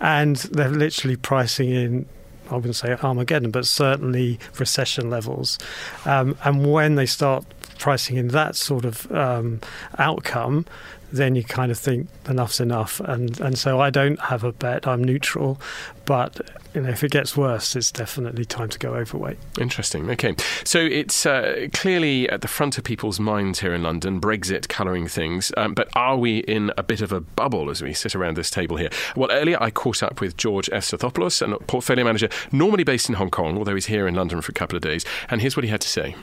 and 0.00 0.36
they're 0.36 0.68
literally 0.68 1.16
pricing 1.16 1.70
in 1.70 2.06
I 2.50 2.56
wouldn't 2.56 2.76
say 2.76 2.96
Armageddon, 3.02 3.50
but 3.50 3.66
certainly 3.66 4.38
recession 4.58 5.10
levels. 5.10 5.58
Um, 6.04 6.36
and 6.44 6.70
when 6.70 6.94
they 6.94 7.06
start 7.06 7.44
pricing 7.78 8.16
in 8.16 8.28
that 8.28 8.56
sort 8.56 8.84
of 8.84 9.10
um, 9.12 9.60
outcome, 9.98 10.66
then 11.14 11.36
you 11.36 11.44
kind 11.44 11.70
of 11.70 11.78
think 11.78 12.08
enough's 12.28 12.60
enough. 12.60 13.00
And 13.00 13.40
and 13.40 13.58
so 13.58 13.80
I 13.80 13.90
don't 13.90 14.18
have 14.20 14.44
a 14.44 14.52
bet. 14.52 14.86
I'm 14.86 15.02
neutral, 15.02 15.60
but 16.04 16.40
you 16.74 16.80
know, 16.80 16.88
if 16.88 17.04
it 17.04 17.12
gets 17.12 17.36
worse, 17.36 17.76
it's 17.76 17.92
definitely 17.92 18.44
time 18.44 18.68
to 18.68 18.78
go 18.78 18.94
overweight. 18.94 19.38
Interesting. 19.60 20.10
Okay, 20.10 20.34
so 20.64 20.80
it's 20.80 21.24
uh, 21.24 21.68
clearly 21.72 22.28
at 22.28 22.40
the 22.40 22.48
front 22.48 22.78
of 22.78 22.84
people's 22.84 23.20
minds 23.20 23.60
here 23.60 23.72
in 23.72 23.82
London. 23.82 24.20
Brexit 24.20 24.68
colouring 24.68 25.06
things, 25.06 25.52
um, 25.56 25.74
but 25.74 25.88
are 25.94 26.16
we 26.16 26.38
in 26.38 26.72
a 26.76 26.82
bit 26.82 27.00
of 27.00 27.12
a 27.12 27.20
bubble 27.20 27.70
as 27.70 27.80
we 27.80 27.94
sit 27.94 28.14
around 28.14 28.36
this 28.36 28.50
table 28.50 28.76
here? 28.76 28.90
Well, 29.14 29.30
earlier 29.30 29.58
I 29.60 29.70
caught 29.70 30.02
up 30.02 30.20
with 30.20 30.36
George 30.36 30.68
Efstathopoulos, 30.70 31.42
a 31.42 31.58
portfolio 31.64 32.04
manager 32.04 32.28
normally 32.50 32.84
based 32.84 33.08
in 33.08 33.14
Hong 33.14 33.30
Kong, 33.30 33.56
although 33.56 33.74
he's 33.74 33.86
here 33.86 34.08
in 34.08 34.14
London 34.14 34.40
for 34.40 34.50
a 34.50 34.54
couple 34.54 34.76
of 34.76 34.82
days, 34.82 35.04
and 35.30 35.40
here's 35.40 35.56
what 35.56 35.64
he 35.64 35.70
had 35.70 35.80
to 35.80 35.88
say. 35.88 36.16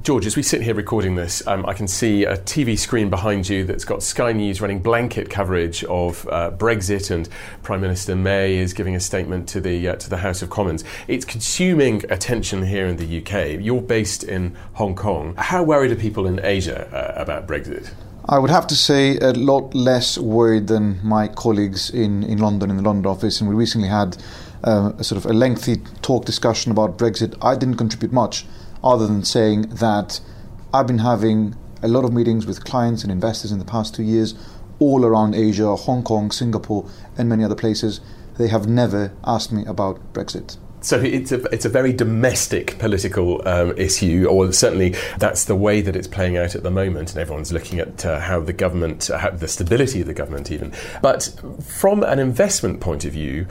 George, 0.00 0.24
as 0.24 0.36
we 0.36 0.42
sit 0.42 0.62
here 0.62 0.74
recording 0.74 1.16
this, 1.16 1.46
um, 1.46 1.66
I 1.66 1.74
can 1.74 1.86
see 1.86 2.24
a 2.24 2.38
TV 2.38 2.78
screen 2.78 3.10
behind 3.10 3.46
you 3.46 3.64
that's 3.64 3.84
got 3.84 4.02
Sky 4.02 4.32
News 4.32 4.62
running 4.62 4.80
blanket 4.80 5.28
coverage 5.28 5.84
of 5.84 6.26
uh, 6.28 6.50
Brexit, 6.50 7.10
and 7.10 7.28
Prime 7.62 7.82
Minister 7.82 8.16
May 8.16 8.56
is 8.56 8.72
giving 8.72 8.96
a 8.96 9.00
statement 9.00 9.50
to 9.50 9.60
the 9.60 9.88
uh, 9.88 9.96
to 9.96 10.08
the 10.08 10.16
House 10.16 10.40
of 10.40 10.48
Commons. 10.48 10.82
It's 11.08 11.26
consuming 11.26 12.10
attention 12.10 12.64
here 12.64 12.86
in 12.86 12.96
the 12.96 13.20
UK. 13.20 13.62
You're 13.62 13.82
based 13.82 14.24
in 14.24 14.56
Hong 14.74 14.94
Kong. 14.94 15.34
How 15.36 15.62
worried 15.62 15.92
are 15.92 15.96
people 15.96 16.26
in 16.26 16.42
Asia 16.42 16.88
uh, 16.90 17.20
about 17.20 17.46
Brexit? 17.46 17.92
I 18.30 18.38
would 18.38 18.50
have 18.50 18.66
to 18.68 18.74
say 18.74 19.18
a 19.18 19.32
lot 19.32 19.74
less 19.74 20.16
worried 20.16 20.68
than 20.68 21.06
my 21.06 21.28
colleagues 21.28 21.90
in, 21.90 22.22
in 22.22 22.38
London 22.38 22.70
in 22.70 22.78
the 22.78 22.82
London 22.82 23.04
office, 23.04 23.42
and 23.42 23.50
we 23.50 23.54
recently 23.54 23.88
had 23.88 24.16
uh, 24.64 24.92
a 24.96 25.04
sort 25.04 25.22
of 25.22 25.30
a 25.30 25.34
lengthy 25.34 25.76
talk 26.00 26.24
discussion 26.24 26.72
about 26.72 26.96
Brexit. 26.96 27.36
I 27.42 27.56
didn't 27.56 27.76
contribute 27.76 28.12
much 28.12 28.46
other 28.82 29.06
than 29.06 29.24
saying 29.24 29.62
that 29.62 30.20
I've 30.72 30.86
been 30.86 30.98
having 30.98 31.54
a 31.82 31.88
lot 31.88 32.04
of 32.04 32.12
meetings 32.12 32.46
with 32.46 32.64
clients 32.64 33.02
and 33.02 33.12
investors 33.12 33.52
in 33.52 33.58
the 33.58 33.64
past 33.64 33.94
two 33.94 34.02
years, 34.02 34.34
all 34.78 35.04
around 35.04 35.34
Asia, 35.34 35.74
Hong 35.76 36.02
Kong, 36.02 36.30
Singapore, 36.30 36.88
and 37.16 37.28
many 37.28 37.44
other 37.44 37.54
places. 37.54 38.00
They 38.38 38.48
have 38.48 38.66
never 38.66 39.12
asked 39.24 39.52
me 39.52 39.64
about 39.66 40.00
Brexit. 40.12 40.56
So 40.80 41.00
it's 41.00 41.30
a 41.30 41.40
it's 41.54 41.64
a 41.64 41.68
very 41.68 41.92
domestic 41.92 42.76
political 42.80 43.46
um, 43.46 43.72
issue, 43.78 44.26
or 44.28 44.52
certainly 44.52 44.96
that's 45.16 45.44
the 45.44 45.54
way 45.54 45.80
that 45.80 45.94
it's 45.94 46.08
playing 46.08 46.36
out 46.36 46.56
at 46.56 46.64
the 46.64 46.72
moment, 46.72 47.12
and 47.12 47.20
everyone's 47.20 47.52
looking 47.52 47.78
at 47.78 48.04
uh, 48.04 48.18
how 48.18 48.40
the 48.40 48.52
government, 48.52 49.08
uh, 49.08 49.18
how 49.18 49.30
the 49.30 49.46
stability 49.46 50.00
of 50.00 50.08
the 50.08 50.14
government, 50.14 50.50
even. 50.50 50.72
But 51.00 51.38
from 51.62 52.02
an 52.02 52.18
investment 52.18 52.80
point 52.80 53.04
of 53.04 53.12
view, 53.12 53.46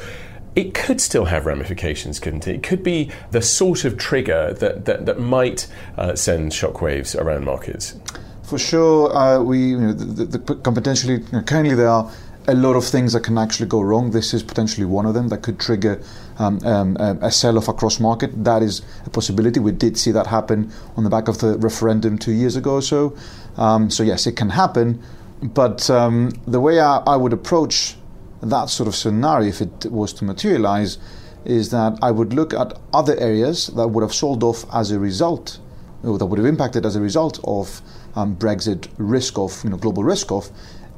it 0.56 0.74
could 0.74 1.00
still 1.00 1.26
have 1.26 1.46
ramifications, 1.46 2.20
couldn't 2.20 2.48
it? 2.48 2.56
It 2.56 2.64
could 2.64 2.84
be 2.84 3.10
the 3.32 3.42
sort 3.42 3.86
of 3.86 3.98
trigger 3.98 4.54
that, 4.54 4.86
that, 4.86 5.06
that 5.06 5.20
might 5.20 5.68
uh, 5.98 6.16
send 6.16 6.52
shockwaves 6.52 7.20
around 7.20 7.46
markets. 7.46 7.98
For 8.44 8.60
sure, 8.60 9.16
uh, 9.16 9.42
we 9.42 9.60
you 9.60 9.80
know, 9.80 9.94
the, 9.94 10.26
the, 10.26 10.38
the 10.38 10.72
potentially 10.72 11.22
you 11.22 11.32
know, 11.32 11.42
currently 11.42 11.76
there 11.76 11.88
are 11.88 12.12
a 12.48 12.54
lot 12.54 12.76
of 12.76 12.84
things 12.84 13.14
that 13.14 13.24
can 13.24 13.38
actually 13.38 13.68
go 13.68 13.82
wrong. 13.82 14.12
This 14.12 14.34
is 14.34 14.44
potentially 14.44 14.86
one 14.86 15.06
of 15.06 15.14
them 15.14 15.30
that 15.30 15.42
could 15.42 15.60
trigger 15.60 16.02
um, 16.40 16.60
um, 16.66 16.98
a 16.98 17.32
sell-off 17.32 17.68
across 17.68 18.00
market. 18.00 18.44
That 18.44 18.64
is 18.64 18.82
a 19.06 19.10
possibility. 19.10 19.60
We 19.60 19.72
did 19.72 19.98
see 19.98 20.12
that 20.12 20.28
happen 20.28 20.72
on 20.98 21.04
the 21.04 21.10
back 21.10 21.28
of 21.28 21.40
the 21.40 21.58
referendum 21.60 22.18
two 22.18 22.32
years 22.32 22.56
ago 22.56 22.76
or 22.76 22.82
so. 22.82 23.16
Um, 23.58 23.90
so 23.90 24.04
yes, 24.04 24.26
it 24.26 24.34
can 24.34 24.50
happen. 24.50 25.02
But 25.42 25.90
um, 25.90 26.32
the 26.46 26.60
way 26.60 26.80
I, 26.80 26.98
I, 26.98 27.16
would 27.16 27.34
approach 27.34 27.96
that 28.42 28.70
sort 28.70 28.88
of 28.88 28.96
scenario, 28.96 29.50
if 29.50 29.62
it 29.62 29.86
was 29.92 30.14
to 30.14 30.26
materialize, 30.26 30.98
is 31.46 31.72
that 31.72 31.98
I 32.02 32.12
would 32.12 32.34
look 32.34 32.54
at 32.54 32.78
other 32.94 33.18
areas 33.20 33.68
that 33.68 33.88
would 33.88 34.02
have 34.02 34.14
sold 34.14 34.44
off 34.44 34.66
as 34.74 34.92
a 34.92 35.00
result, 35.00 35.60
or 36.04 36.18
that 36.18 36.26
would 36.26 36.40
have 36.40 36.48
impacted 36.48 36.86
as 36.86 36.96
a 36.96 37.02
result 37.02 37.40
of 37.44 37.82
um, 38.16 38.36
Brexit 38.36 38.88
risk 38.98 39.38
off, 39.38 39.64
you 39.64 39.70
know, 39.70 39.78
global 39.78 40.04
risk 40.04 40.32
off, 40.32 40.50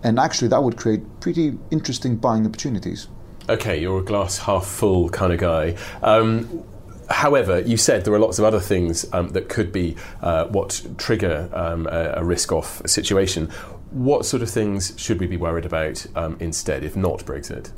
and 0.04 0.20
actually 0.20 0.50
that 0.50 0.62
would 0.62 0.78
create 0.78 1.02
pretty 1.20 1.58
interesting 1.72 2.16
buying 2.18 2.46
opportunities. 2.46 3.08
Okay, 3.50 3.80
you're 3.80 4.00
a 4.00 4.04
glass 4.04 4.38
half 4.38 4.66
full 4.66 5.10
kind 5.10 5.34
of 5.34 5.40
guy. 5.40 5.76
Um, 6.02 6.64
however, 7.10 7.60
you 7.60 7.78
said 7.78 8.06
there 8.06 8.14
are 8.14 8.20
lots 8.20 8.40
of 8.40 8.46
other 8.46 8.60
things 8.60 9.06
um, 9.14 9.30
that 9.30 9.50
could 9.50 9.72
be 9.72 9.96
uh, 10.22 10.46
what 10.46 10.82
trigger 10.98 11.50
um, 11.54 11.88
a, 11.88 12.14
a 12.18 12.24
risk 12.24 12.52
off 12.52 12.82
situation. 12.86 13.50
What 13.94 14.26
sort 14.26 14.42
of 14.42 14.50
things 14.50 14.94
should 14.98 15.20
we 15.20 15.28
be 15.28 15.38
worried 15.38 15.66
about 15.66 16.08
um, 16.16 16.36
instead, 16.40 16.84
if 16.84 16.96
not 16.96 17.20
Brexit? 17.20 17.72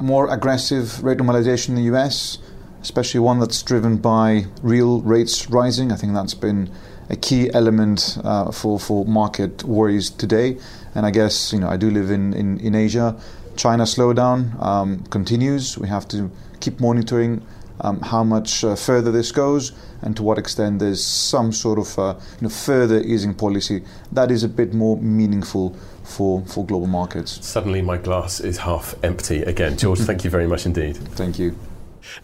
More 0.00 0.32
aggressive 0.32 1.02
rate 1.02 1.18
normalization 1.18 1.70
in 1.70 1.74
the 1.74 1.96
US, 1.96 2.38
especially 2.80 3.18
one 3.18 3.40
that's 3.40 3.60
driven 3.64 3.96
by 3.96 4.46
real 4.62 5.00
rates 5.00 5.50
rising. 5.50 5.90
I 5.90 5.96
think 5.96 6.14
that's 6.14 6.34
been 6.34 6.70
a 7.10 7.16
key 7.16 7.52
element 7.52 8.18
uh, 8.22 8.52
for, 8.52 8.78
for 8.78 9.04
market 9.04 9.64
worries 9.64 10.10
today. 10.10 10.58
And 10.94 11.04
I 11.04 11.10
guess, 11.10 11.52
you 11.52 11.58
know, 11.58 11.68
I 11.68 11.76
do 11.76 11.90
live 11.90 12.12
in, 12.12 12.34
in, 12.34 12.60
in 12.60 12.76
Asia. 12.76 13.20
China 13.56 13.82
slowdown 13.82 14.62
um, 14.62 15.02
continues. 15.10 15.76
We 15.76 15.88
have 15.88 16.06
to 16.08 16.30
keep 16.60 16.78
monitoring 16.78 17.44
um, 17.80 18.00
how 18.00 18.24
much 18.24 18.64
uh, 18.64 18.74
further 18.74 19.12
this 19.12 19.32
goes 19.32 19.72
and 20.02 20.16
to 20.16 20.22
what 20.22 20.38
extent 20.38 20.78
there's 20.78 21.04
some 21.04 21.52
sort 21.52 21.78
of 21.78 21.98
uh, 21.98 22.14
you 22.40 22.42
know, 22.42 22.48
further 22.48 23.00
easing 23.00 23.34
policy 23.34 23.82
that 24.12 24.30
is 24.30 24.44
a 24.44 24.48
bit 24.48 24.74
more 24.74 24.96
meaningful 24.98 25.76
for, 26.04 26.42
for 26.46 26.64
global 26.64 26.86
markets. 26.86 27.44
Suddenly, 27.44 27.82
my 27.82 27.98
glass 27.98 28.40
is 28.40 28.58
half 28.58 28.94
empty 29.04 29.42
again. 29.42 29.76
George, 29.76 29.98
thank 30.10 30.24
you 30.24 30.30
very 30.30 30.46
much 30.46 30.66
indeed. 30.66 30.96
Thank 30.96 31.38
you. 31.38 31.56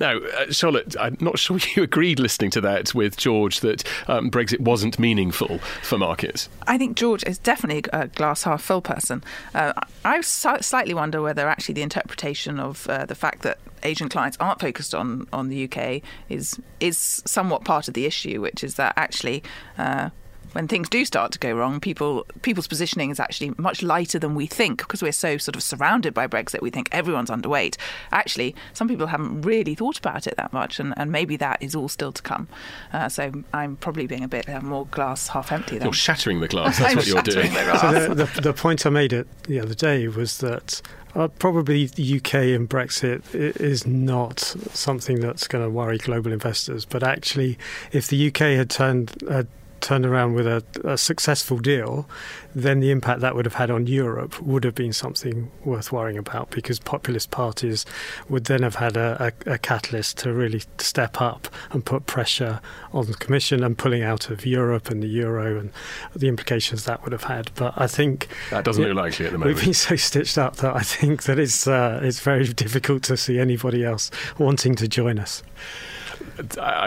Now, 0.01 0.19
uh, 0.19 0.51
Charlotte, 0.51 0.97
I'm 0.99 1.17
not 1.21 1.39
sure 1.39 1.59
you 1.77 1.83
agreed 1.83 2.19
listening 2.19 2.51
to 2.53 2.61
that 2.63 2.95
with 2.95 3.17
George 3.17 3.61
that 3.61 3.85
um, 4.09 4.31
Brexit 4.31 4.61
wasn't 4.61 4.99
meaningful 4.99 5.59
for 5.83 5.99
markets. 5.99 6.49
I 6.67 6.79
think 6.79 6.97
George 6.97 7.25
is 7.25 7.39
definitely 7.39 7.85
a 7.93 8.09
glass 8.09 8.43
half 8.45 8.63
full 8.63 8.83
person. 8.83 9.23
Uh, 9.55 9.73
I 10.05 10.21
slightly 10.21 10.95
wonder 10.95 11.23
whether 11.23 11.49
actually 11.49 11.75
the 11.75 11.83
interpretation 11.83 12.61
of 12.61 12.87
uh, 12.89 13.07
the 13.07 13.15
fact 13.15 13.43
that 13.43 13.59
Asian 13.83 14.09
clients 14.09 14.37
aren't 14.41 14.61
focused 14.61 14.95
on, 14.95 15.27
on 15.33 15.49
the 15.49 15.65
UK 15.65 16.03
is 16.29 16.59
is 16.81 17.23
somewhat 17.27 17.65
part 17.65 17.89
of 17.89 17.95
the 17.95 18.07
issue, 18.07 18.41
which 18.41 18.65
is 18.65 18.75
that 18.77 18.95
actually 18.97 19.43
uh, 19.79 20.11
when 20.55 20.69
things 20.69 20.89
do 20.89 21.05
start 21.05 21.33
to 21.33 21.39
go 21.39 21.53
wrong, 21.53 21.81
people 21.81 22.27
people's 22.43 22.67
positioning 22.67 23.11
is 23.11 23.21
actually 23.21 23.53
much 23.59 23.83
lighter 23.83 24.19
than 24.19 24.35
we 24.35 24.47
think 24.47 24.79
because 24.79 25.03
we're 25.03 25.13
so 25.13 25.37
sort 25.37 25.57
of 25.57 25.63
surrounded 25.63 26.15
by 26.15 26.27
Brexit. 26.27 26.63
We 26.63 26.71
think 26.71 26.89
everyone's 26.93 27.31
underweight. 27.31 27.77
Actually, 28.13 28.55
some 28.73 28.89
people 28.89 29.09
haven't 29.09 29.43
really 29.43 29.75
thought 29.75 29.99
about 29.99 30.27
it 30.27 30.37
that 30.37 30.53
much, 30.53 30.79
and, 30.79 30.95
and 30.97 31.11
maybe 31.11 31.37
that 31.37 31.61
is 31.61 31.75
all 31.75 31.89
still 31.89 32.13
to 32.13 32.23
come. 32.23 32.49
Uh, 32.93 33.09
so 33.09 33.33
I'm 33.53 33.77
probably 33.77 34.07
being 34.07 34.25
a 34.25 34.29
bit 34.29 34.49
uh, 34.49 34.61
more 34.61 34.87
glass 34.87 35.29
half 35.29 35.51
empty. 35.53 35.79
Then. 35.79 35.87
You're 35.87 35.93
shattering 35.93 36.41
the 36.41 36.49
glass. 36.49 36.79
That's 36.79 36.95
what 36.95 37.07
you're 37.07 37.23
doing. 37.23 37.53
The 37.53 37.79
so 37.79 38.15
the, 38.15 38.25
the, 38.25 38.41
the 38.41 38.53
point 38.53 38.87
I 38.87 38.91
made 38.91 39.13
it 39.13 39.27
the 39.45 39.59
other 39.61 39.75
day 39.75 40.07
was 40.07 40.39
that 40.39 40.81
uh, 41.17 41.29
probably 41.29 41.87
the 41.87 42.17
UK 42.17 42.35
and 42.35 42.69
Brexit 42.69 43.35
is 43.35 43.87
not 43.87 44.41
something 44.73 45.21
that's 45.21 45.47
going 45.47 45.65
to 45.65 45.71
worry 45.71 45.99
global 45.99 46.33
investors. 46.33 46.85
But 46.85 47.03
actually, 47.03 47.59
if 47.93 48.09
the 48.09 48.29
UK 48.29 48.57
had 48.57 48.71
turned 48.71 49.15
had 49.29 49.49
turned 49.85 50.07
around 50.07 50.33
with 50.33 50.47
a, 50.47 50.65
a, 50.83 50.97
successful 50.97 51.59
deal, 51.59 52.09
then 52.55 52.81
the 52.81 52.91
impact 52.91 53.21
that 53.21 53.37
would 53.37 53.45
have 53.45 53.55
had 53.55 53.71
on 53.71 53.87
Europe 53.87 54.41
would 54.41 54.65
have 54.65 54.75
been 54.75 54.95
something 54.95 55.51
worth 55.63 55.93
worrying 55.93 56.17
about 56.17 56.51
because 56.51 56.79
populist 56.79 57.31
parties 57.31 57.85
would 58.29 58.47
then 58.47 58.63
have 58.63 58.77
had 58.77 58.97
a, 58.97 59.33
a, 59.47 59.53
a 59.53 59.59
catalyst 59.59 60.17
to 60.17 60.33
really 60.33 60.63
step 60.79 61.21
up 61.21 61.49
and 61.71 61.85
put 61.85 62.07
pressure 62.07 62.61
on 62.95 63.07
the 63.07 63.15
Commission 63.15 63.63
and 63.63 63.77
pulling 63.77 64.03
out 64.03 64.31
of 64.31 64.47
Europe 64.47 64.89
and 64.89 65.03
the 65.03 65.07
euro 65.07 65.59
and 65.59 65.71
the 66.17 66.29
implications 66.29 66.85
that 66.87 67.03
would 67.05 67.13
have 67.13 67.25
had. 67.25 67.51
But 67.55 67.75
I 67.77 67.87
think 67.87 68.29
that 68.51 68.65
doesn't 68.65 68.83
look 68.83 68.95
likely 68.95 69.27
at 69.27 69.33
the 69.33 69.39
moment. 69.39 69.57
We've 69.57 69.65
been 69.65 69.75
so 69.75 69.97
stitched 69.97 70.39
up 70.39 70.57
that 70.57 70.75
I 70.75 70.83
think 70.83 71.25
that 71.25 71.39
it's 71.39 71.67
uh, 71.67 72.01
it's 72.03 72.21
very 72.21 72.47
difficult 72.49 73.03
to 73.05 73.19
see 73.19 73.39
anybody 73.39 73.85
else 73.85 74.11
wanting 74.39 74.77
to 74.77 74.89
join 74.89 75.19
us. 75.19 75.43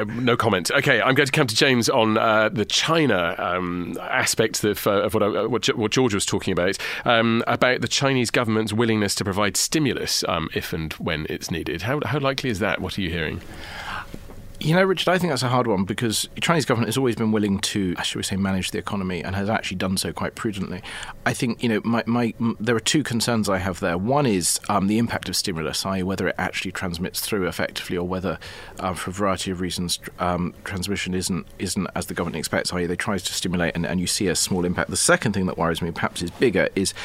No 0.08 0.38
comment. 0.38 0.72
Okay, 0.72 1.02
I'm 1.02 1.16
going 1.16 1.26
to 1.26 1.32
come 1.32 1.48
to 1.48 1.56
James 1.56 1.90
on 1.90 2.18
uh, 2.18 2.50
the 2.50 2.66
China 2.66 3.36
um, 3.38 3.98
aspect 4.02 4.64
of, 4.64 4.86
uh, 4.88 5.04
of 5.04 5.14
what, 5.14 5.24
I, 5.24 5.46
what, 5.46 5.68
what, 5.78 5.92
George 5.92 6.14
was 6.14 6.26
talking 6.26 6.52
about, 6.52 6.78
um, 7.06 7.44
about 7.48 7.82
the 7.82 7.88
Chinese 7.88 8.32
government's 8.32 8.74
willingness 8.74 9.16
to 9.16 9.24
provide 9.24 9.58
stimulus 9.58 10.24
um, 10.28 10.50
if 10.54 10.74
and 10.74 10.94
when 10.94 11.26
it's 11.30 11.52
needed. 11.52 11.84
How, 11.84 12.00
how 12.06 12.20
likely 12.20 12.50
is 12.50 12.60
that? 12.60 12.82
What 12.82 12.98
are 12.98 13.02
you 13.02 13.10
hearing? 13.10 13.42
You 14.60 14.74
know, 14.74 14.84
Richard, 14.84 15.10
I 15.12 15.20
think 15.20 15.32
that's 15.32 15.44
a 15.44 15.50
hard 15.50 15.68
one 15.68 15.84
because 15.84 16.28
the 16.34 16.42
Chinese 16.42 16.66
government 16.66 16.88
has 16.88 16.98
always 16.98 17.16
been 17.16 17.32
willing 17.32 17.60
to, 17.60 17.96
shall 17.98 18.20
we 18.20 18.24
say, 18.24 18.38
manage 18.38 18.72
the 18.72 18.80
economy 18.80 19.24
and 19.24 19.36
has 19.36 19.52
actually 19.52 19.78
done 19.78 19.98
so 19.98 20.12
quite 20.12 20.34
prudently. 20.34 20.82
I 21.28 21.34
think, 21.34 21.62
you 21.62 21.70
know, 21.70 21.82
my, 21.84 22.04
my 22.08 22.34
there 22.60 22.76
are 22.76 22.80
two 22.80 23.04
concerns 23.04 23.50
I 23.50 23.60
have 23.60 23.80
there. 23.82 24.00
One 24.00 24.26
is 24.26 24.60
um, 24.68 24.88
the 24.88 24.98
impact 24.98 25.30
of 25.30 25.36
stimulus, 25.36 25.86
i.e., 25.86 26.02
whether 26.02 26.28
it 26.28 26.36
actually 26.40 26.72
transmits 26.72 27.20
through 27.20 27.48
effectively 27.48 27.98
or 27.98 28.08
whether, 28.08 28.40
uh, 28.80 28.96
for 28.96 29.12
a 29.12 29.14
variety 29.14 29.52
of 29.52 29.62
reasons, 29.62 30.00
um, 30.18 30.56
transmission 30.64 31.14
isn't 31.14 31.46
isn't 31.60 31.88
as 31.96 32.08
the 32.08 32.16
government 32.16 32.38
expects, 32.38 32.74
i.e., 32.74 32.88
they 32.88 32.96
tries 32.96 33.22
to 33.24 33.34
stimulate 33.34 33.76
and, 33.76 33.86
and 33.86 34.00
you 34.00 34.08
see 34.08 34.28
a 34.28 34.36
small 34.36 34.66
impact. 34.66 34.90
The 34.90 34.98
second 34.98 35.34
thing 35.34 35.46
that 35.46 35.58
worries 35.60 35.84
me, 35.84 35.92
perhaps, 35.92 36.24
is 36.24 36.32
bigger, 36.32 36.68
is 36.76 36.96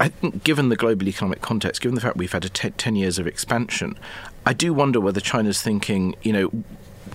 I 0.00 0.08
think, 0.08 0.44
given 0.44 0.68
the 0.68 0.76
global 0.76 1.08
economic 1.08 1.40
context, 1.40 1.82
given 1.82 1.96
the 1.96 2.00
fact 2.00 2.16
we've 2.16 2.30
had 2.30 2.44
a 2.44 2.48
t- 2.48 2.70
10 2.70 2.94
years 2.94 3.18
of 3.18 3.26
expansion, 3.26 3.98
I 4.48 4.54
do 4.54 4.72
wonder 4.72 4.98
whether 4.98 5.20
China's 5.20 5.60
thinking, 5.60 6.14
you 6.22 6.32
know, 6.32 6.50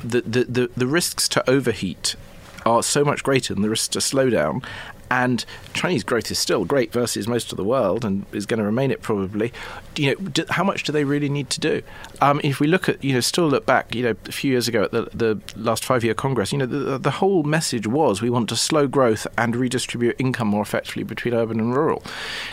the, 0.03 0.21
the, 0.21 0.43
the, 0.43 0.71
the 0.77 0.85
risks 0.85 1.27
to 1.29 1.49
overheat 1.49 2.15
are 2.63 2.83
so 2.83 3.03
much 3.03 3.23
greater 3.23 3.55
than 3.55 3.63
the 3.63 3.71
risks 3.71 3.87
to 3.87 4.01
slow 4.01 4.29
down. 4.29 4.61
And 5.09 5.45
Chinese 5.73 6.03
growth 6.03 6.31
is 6.31 6.39
still 6.39 6.65
great 6.65 6.91
versus 6.91 7.27
most 7.27 7.51
of 7.51 7.57
the 7.57 7.63
world, 7.63 8.03
and 8.03 8.25
is 8.31 8.45
going 8.45 8.59
to 8.59 8.65
remain 8.65 8.91
it 8.91 9.01
probably. 9.01 9.53
You 9.95 10.07
know, 10.07 10.15
do, 10.15 10.45
how 10.49 10.63
much 10.63 10.83
do 10.83 10.91
they 10.91 11.03
really 11.03 11.29
need 11.29 11.49
to 11.51 11.59
do? 11.59 11.81
Um, 12.21 12.41
if 12.43 12.59
we 12.59 12.67
look 12.67 12.89
at, 12.89 13.03
you 13.03 13.13
know, 13.13 13.19
still 13.19 13.47
look 13.47 13.65
back, 13.65 13.93
you 13.93 14.03
know, 14.03 14.15
a 14.25 14.31
few 14.31 14.51
years 14.51 14.67
ago 14.67 14.83
at 14.83 14.91
the, 14.91 15.09
the 15.13 15.41
last 15.55 15.85
five-year 15.85 16.13
Congress, 16.13 16.51
you 16.51 16.57
know, 16.57 16.65
the, 16.65 16.97
the 16.97 17.11
whole 17.11 17.43
message 17.43 17.85
was 17.85 18.21
we 18.21 18.29
want 18.29 18.49
to 18.49 18.55
slow 18.55 18.87
growth 18.87 19.27
and 19.37 19.55
redistribute 19.55 20.15
income 20.19 20.47
more 20.47 20.61
effectively 20.61 21.03
between 21.03 21.33
urban 21.33 21.59
and 21.59 21.75
rural. 21.75 22.03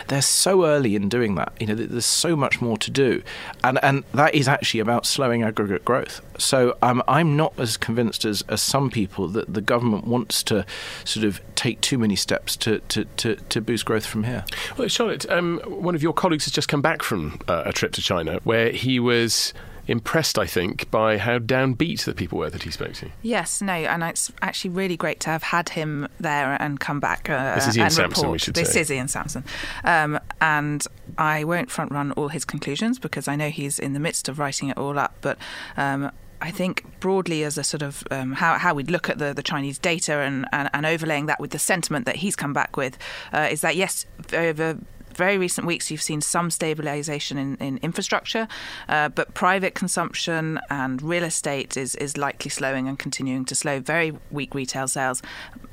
They're 0.07 0.21
so 0.21 0.65
early 0.65 0.95
in 0.95 1.09
doing 1.09 1.35
that. 1.35 1.53
You 1.59 1.67
know, 1.67 1.75
there's 1.75 2.05
so 2.05 2.35
much 2.35 2.61
more 2.61 2.77
to 2.77 2.91
do, 2.91 3.23
and 3.63 3.79
and 3.83 4.03
that 4.13 4.35
is 4.35 4.47
actually 4.47 4.79
about 4.79 5.05
slowing 5.05 5.43
aggregate 5.43 5.85
growth. 5.85 6.21
So 6.37 6.75
um, 6.81 7.03
I'm 7.07 7.37
not 7.37 7.53
as 7.59 7.77
convinced 7.77 8.25
as, 8.25 8.43
as 8.49 8.61
some 8.61 8.89
people 8.89 9.27
that 9.29 9.53
the 9.53 9.61
government 9.61 10.07
wants 10.07 10.41
to 10.43 10.65
sort 11.05 11.25
of 11.25 11.39
take 11.55 11.79
too 11.81 11.99
many 11.99 12.15
steps 12.15 12.40
to, 12.47 12.79
to, 12.79 13.05
to, 13.17 13.35
to 13.35 13.61
boost 13.61 13.85
growth 13.85 14.05
from 14.05 14.23
here. 14.23 14.45
Well, 14.77 14.87
Charlotte, 14.87 15.29
um, 15.29 15.59
one 15.65 15.95
of 15.95 16.03
your 16.03 16.13
colleagues 16.13 16.45
has 16.45 16.53
just 16.53 16.67
come 16.67 16.81
back 16.81 17.03
from 17.03 17.39
uh, 17.47 17.63
a 17.65 17.73
trip 17.73 17.91
to 17.93 18.01
China 18.01 18.39
where 18.43 18.71
he 18.71 18.99
was 18.99 19.53
impressed, 19.87 20.39
I 20.39 20.45
think, 20.45 20.89
by 20.91 21.17
how 21.17 21.39
downbeat 21.39 22.05
the 22.05 22.13
people 22.13 22.37
were 22.39 22.49
that 22.49 22.63
he 22.63 22.71
spoke 22.71 22.93
to. 22.93 23.09
Yes, 23.21 23.61
no, 23.61 23.73
and 23.73 24.03
it's 24.03 24.31
actually 24.41 24.71
really 24.71 24.97
great 24.97 25.19
to 25.21 25.29
have 25.29 25.43
had 25.43 25.69
him 25.69 26.07
there 26.19 26.57
and 26.61 26.79
come 26.79 26.99
back. 26.99 27.29
Uh, 27.29 27.55
this 27.55 27.67
is 27.67 27.77
Ian 27.77 27.85
and 27.85 27.93
Samson, 27.93 28.21
report. 28.21 28.31
we 28.31 28.39
should 28.39 28.53
this 28.53 28.73
say. 28.73 28.81
is 28.81 28.91
Ian 28.91 29.07
Samson. 29.07 29.43
Um, 29.83 30.19
and 30.39 30.85
I 31.17 31.43
won't 31.43 31.69
front 31.69 31.91
run 31.91 32.11
all 32.13 32.29
his 32.29 32.45
conclusions 32.45 32.99
because 32.99 33.27
I 33.27 33.35
know 33.35 33.49
he's 33.49 33.79
in 33.79 33.93
the 33.93 33.99
midst 33.99 34.29
of 34.29 34.39
writing 34.39 34.69
it 34.69 34.77
all 34.77 34.97
up, 34.97 35.15
but 35.21 35.37
um, 35.77 36.11
I 36.41 36.49
think 36.49 36.83
broadly 36.99 37.43
as 37.43 37.57
a 37.57 37.63
sort 37.63 37.83
of 37.83 38.03
um, 38.09 38.33
how, 38.33 38.57
how 38.57 38.73
we'd 38.73 38.89
look 38.89 39.09
at 39.09 39.19
the, 39.19 39.33
the 39.33 39.43
Chinese 39.43 39.77
data 39.77 40.13
and, 40.19 40.47
and, 40.51 40.69
and, 40.73 40.85
overlaying 40.87 41.27
that 41.27 41.39
with 41.39 41.51
the 41.51 41.59
sentiment 41.59 42.05
that 42.07 42.17
he's 42.17 42.35
come 42.35 42.51
back 42.51 42.75
with 42.75 42.97
uh, 43.31 43.47
is 43.51 43.61
that 43.61 43.75
yes, 43.75 44.05
over 44.33 44.79
very 45.15 45.37
recent 45.37 45.67
weeks, 45.67 45.91
you've 45.91 46.01
seen 46.01 46.21
some 46.21 46.49
stabilization 46.49 47.37
in, 47.37 47.55
in 47.57 47.77
infrastructure, 47.81 48.47
uh, 48.89 49.09
but 49.09 49.33
private 49.33 49.75
consumption 49.75 50.59
and 50.69 51.01
real 51.01 51.23
estate 51.23 51.77
is, 51.77 51.95
is 51.95 52.17
likely 52.17 52.49
slowing 52.49 52.87
and 52.87 52.97
continuing 52.97 53.45
to 53.45 53.55
slow. 53.55 53.79
Very 53.79 54.13
weak 54.31 54.53
retail 54.55 54.87
sales. 54.87 55.21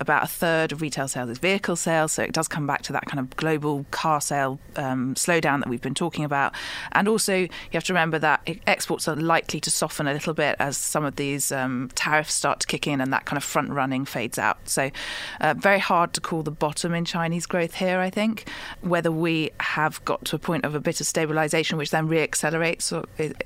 About 0.01 0.25
a 0.25 0.27
third 0.27 0.73
of 0.73 0.81
retail 0.81 1.09
sales 1.09 1.31
is 1.31 1.39
vehicle 1.39 1.77
sales, 1.77 2.13
so 2.13 2.23
it 2.23 2.33
does 2.33 2.49
come 2.49 2.67
back 2.67 2.83
to 2.83 2.93
that 2.93 3.07
kind 3.07 3.21
of 3.21 3.37
global 3.37 3.85
car 3.91 4.21
sale 4.21 4.59
um, 4.77 5.15
slowdown 5.15 5.61
that 5.61 5.69
we've 5.69 5.83
been 5.83 5.95
talking 5.95 6.25
about. 6.25 6.55
And 6.93 7.09
also, 7.09 7.37
you 7.37 7.49
have 7.73 7.85
to 7.85 7.93
remember 7.93 8.19
that 8.19 8.49
exports 8.67 9.09
are 9.09 9.17
likely 9.17 9.61
to 9.61 9.71
soften 9.71 10.07
a 10.07 10.13
little 10.13 10.35
bit 10.35 10.57
as 10.59 10.77
some 10.77 11.05
of 11.05 11.17
these 11.17 11.53
um, 11.53 11.91
tariffs 11.95 12.35
start 12.35 12.61
to 12.61 12.67
kick 12.67 12.87
in 12.87 13.01
and 13.01 13.13
that 13.13 13.25
kind 13.25 13.37
of 13.37 13.45
front 13.45 13.71
running 13.71 14.05
fades 14.05 14.39
out. 14.39 14.69
So, 14.69 14.91
uh, 15.41 15.55
very 15.55 15.79
hard 15.79 16.13
to 16.15 16.21
call 16.21 16.43
the 16.43 16.51
bottom 16.51 16.95
in 16.95 17.05
Chinese 17.05 17.47
growth 17.47 17.75
here, 17.75 18.01
I 18.01 18.11
think. 18.11 18.49
Whether 18.81 19.13
we 19.13 19.28
have 19.61 20.05
got 20.05 20.25
to 20.27 20.37
a 20.37 20.39
point 20.39 20.65
of 20.65 20.75
a 20.75 20.81
bit 20.81 21.01
of 21.01 21.07
stabilisation, 21.07 21.77
which 21.79 21.91
then 21.91 22.09
reaccelerates, 22.09 22.93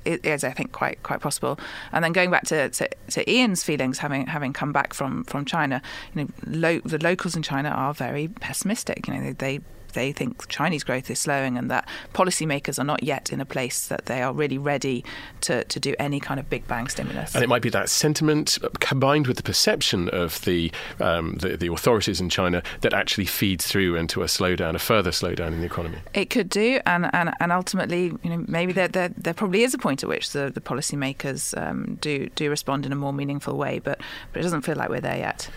is, 0.05 0.43
I 0.43 0.51
think, 0.51 0.71
quite 0.71 1.01
quite 1.03 1.21
possible. 1.21 1.59
And 1.91 2.03
then 2.03 2.13
going 2.13 2.31
back 2.31 2.43
to, 2.47 2.69
to, 2.69 2.89
to, 3.11 3.31
Ian's 3.31 3.63
feelings, 3.63 3.99
having 3.99 4.27
having 4.27 4.53
come 4.53 4.71
back 4.71 4.93
from, 4.93 5.23
from 5.25 5.45
China, 5.45 5.81
you 6.13 6.23
know, 6.23 6.29
lo- 6.45 6.81
the 6.85 6.97
locals 6.99 7.35
in 7.35 7.43
China 7.43 7.69
are 7.69 7.93
very 7.93 8.27
pessimistic. 8.27 9.07
You 9.07 9.13
know, 9.13 9.21
they, 9.21 9.33
they 9.33 9.59
they 9.93 10.11
think 10.11 10.47
Chinese 10.47 10.83
growth 10.83 11.09
is 11.09 11.19
slowing 11.19 11.57
and 11.57 11.69
that 11.71 11.87
policymakers 12.13 12.79
are 12.79 12.83
not 12.83 13.03
yet 13.03 13.31
in 13.31 13.39
a 13.39 13.45
place 13.45 13.87
that 13.87 14.05
they 14.05 14.21
are 14.21 14.33
really 14.33 14.57
ready 14.57 15.03
to, 15.41 15.63
to 15.65 15.79
do 15.79 15.95
any 15.99 16.19
kind 16.19 16.39
of 16.39 16.49
big 16.49 16.67
bang 16.67 16.87
stimulus. 16.87 17.33
And 17.35 17.43
it 17.43 17.47
might 17.47 17.61
be 17.61 17.69
that 17.69 17.89
sentiment 17.89 18.57
combined 18.79 19.27
with 19.27 19.37
the 19.37 19.43
perception 19.43 20.09
of 20.09 20.41
the, 20.45 20.71
um, 20.99 21.35
the, 21.39 21.57
the 21.57 21.71
authorities 21.71 22.19
in 22.19 22.29
China 22.29 22.61
that 22.81 22.93
actually 22.93 23.25
feeds 23.25 23.67
through 23.67 23.95
into 23.95 24.21
a 24.21 24.25
slowdown, 24.25 24.75
a 24.75 24.79
further 24.79 25.11
slowdown 25.11 25.47
in 25.47 25.59
the 25.59 25.65
economy. 25.65 25.97
It 26.13 26.29
could 26.29 26.49
do, 26.49 26.79
and, 26.85 27.09
and, 27.13 27.33
and 27.39 27.51
ultimately, 27.51 28.13
you 28.23 28.29
know, 28.29 28.43
maybe 28.47 28.73
there, 28.73 28.87
there, 28.87 29.09
there 29.17 29.33
probably 29.33 29.63
is 29.63 29.73
a 29.73 29.77
point 29.77 30.03
at 30.03 30.09
which 30.09 30.31
the, 30.31 30.51
the 30.53 30.61
policymakers 30.61 31.57
um, 31.57 31.97
do 32.01 32.29
do 32.35 32.49
respond 32.49 32.85
in 32.85 32.91
a 32.91 32.95
more 32.95 33.13
meaningful 33.13 33.57
way, 33.57 33.79
but 33.79 33.99
but 34.31 34.39
it 34.39 34.43
doesn't 34.43 34.61
feel 34.61 34.75
like 34.75 34.89
we're 34.89 35.01
there 35.01 35.17
yet. 35.17 35.49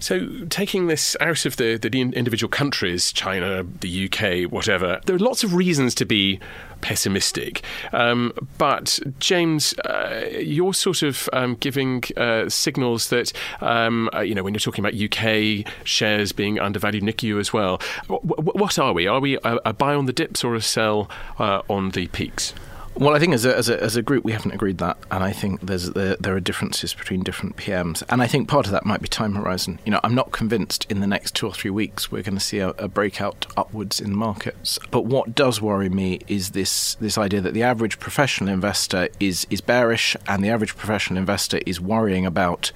So, 0.00 0.28
taking 0.48 0.86
this 0.86 1.16
out 1.20 1.44
of 1.46 1.56
the, 1.56 1.76
the 1.76 2.00
individual 2.00 2.48
countries, 2.48 3.12
China, 3.12 3.64
the 3.80 4.04
UK, 4.06 4.50
whatever, 4.50 5.00
there 5.06 5.16
are 5.16 5.20
lots 5.20 5.44
of 5.44 5.54
reasons 5.54 5.94
to 5.96 6.04
be 6.04 6.40
pessimistic. 6.80 7.62
Um, 7.92 8.32
but, 8.58 8.98
James, 9.18 9.74
uh, 9.80 10.28
you're 10.38 10.74
sort 10.74 11.02
of 11.02 11.28
um, 11.32 11.56
giving 11.56 12.04
uh, 12.16 12.48
signals 12.48 13.08
that, 13.10 13.32
um, 13.60 14.08
uh, 14.14 14.20
you 14.20 14.34
know, 14.34 14.42
when 14.42 14.54
you're 14.54 14.60
talking 14.60 14.84
about 14.84 15.00
UK 15.00 15.66
shares 15.84 16.32
being 16.32 16.58
undervalued, 16.58 17.02
Nick, 17.02 17.22
you 17.22 17.38
as 17.38 17.52
well, 17.52 17.80
w- 18.08 18.20
w- 18.20 18.52
what 18.58 18.78
are 18.78 18.92
we? 18.92 19.06
Are 19.06 19.20
we 19.20 19.36
a, 19.38 19.58
a, 19.64 19.72
buy 19.72 19.94
on 19.94 20.06
the 20.06 20.12
dips 20.12 20.44
or 20.44 20.54
a 20.54 20.62
sell 20.62 21.10
uh, 21.38 21.62
on 21.68 21.90
the 21.90 22.06
peaks? 22.08 22.54
Well, 22.98 23.14
I 23.14 23.20
think 23.20 23.32
as 23.32 23.44
a, 23.44 23.56
as 23.56 23.68
a, 23.68 23.80
as 23.80 23.94
a 23.94 24.02
group 24.02 24.24
we 24.24 24.32
haven't 24.32 24.50
agreed 24.50 24.78
that, 24.78 24.98
and 25.12 25.22
I 25.22 25.30
think 25.30 25.60
there's 25.60 25.92
there, 25.92 26.16
there 26.16 26.34
are 26.34 26.40
differences 26.40 26.94
between 26.94 27.22
different 27.22 27.56
PMs, 27.56 28.02
and 28.08 28.20
I 28.20 28.26
think 28.26 28.48
part 28.48 28.66
of 28.66 28.72
that 28.72 28.84
might 28.84 29.00
be 29.00 29.06
time 29.06 29.36
horizon. 29.36 29.78
You 29.84 29.92
know, 29.92 30.00
I'm 30.02 30.16
not 30.16 30.32
convinced 30.32 30.84
in 30.90 30.98
the 30.98 31.06
next 31.06 31.36
two 31.36 31.46
or 31.46 31.52
three 31.52 31.70
weeks 31.70 32.10
we're 32.10 32.24
going 32.24 32.34
to 32.34 32.44
see 32.44 32.58
a, 32.58 32.70
a 32.70 32.88
breakout 32.88 33.46
upwards 33.56 34.00
in 34.00 34.16
markets. 34.16 34.80
But 34.90 35.04
what 35.04 35.36
does 35.36 35.62
worry 35.62 35.88
me 35.88 36.18
is 36.26 36.50
this 36.50 36.96
this 36.96 37.16
idea 37.16 37.40
that 37.40 37.54
the 37.54 37.62
average 37.62 38.00
professional 38.00 38.52
investor 38.52 39.08
is 39.20 39.46
is 39.48 39.60
bearish, 39.60 40.16
and 40.26 40.42
the 40.42 40.48
average 40.48 40.74
professional 40.74 41.20
investor 41.20 41.60
is 41.66 41.80
worrying 41.80 42.26
about 42.26 42.72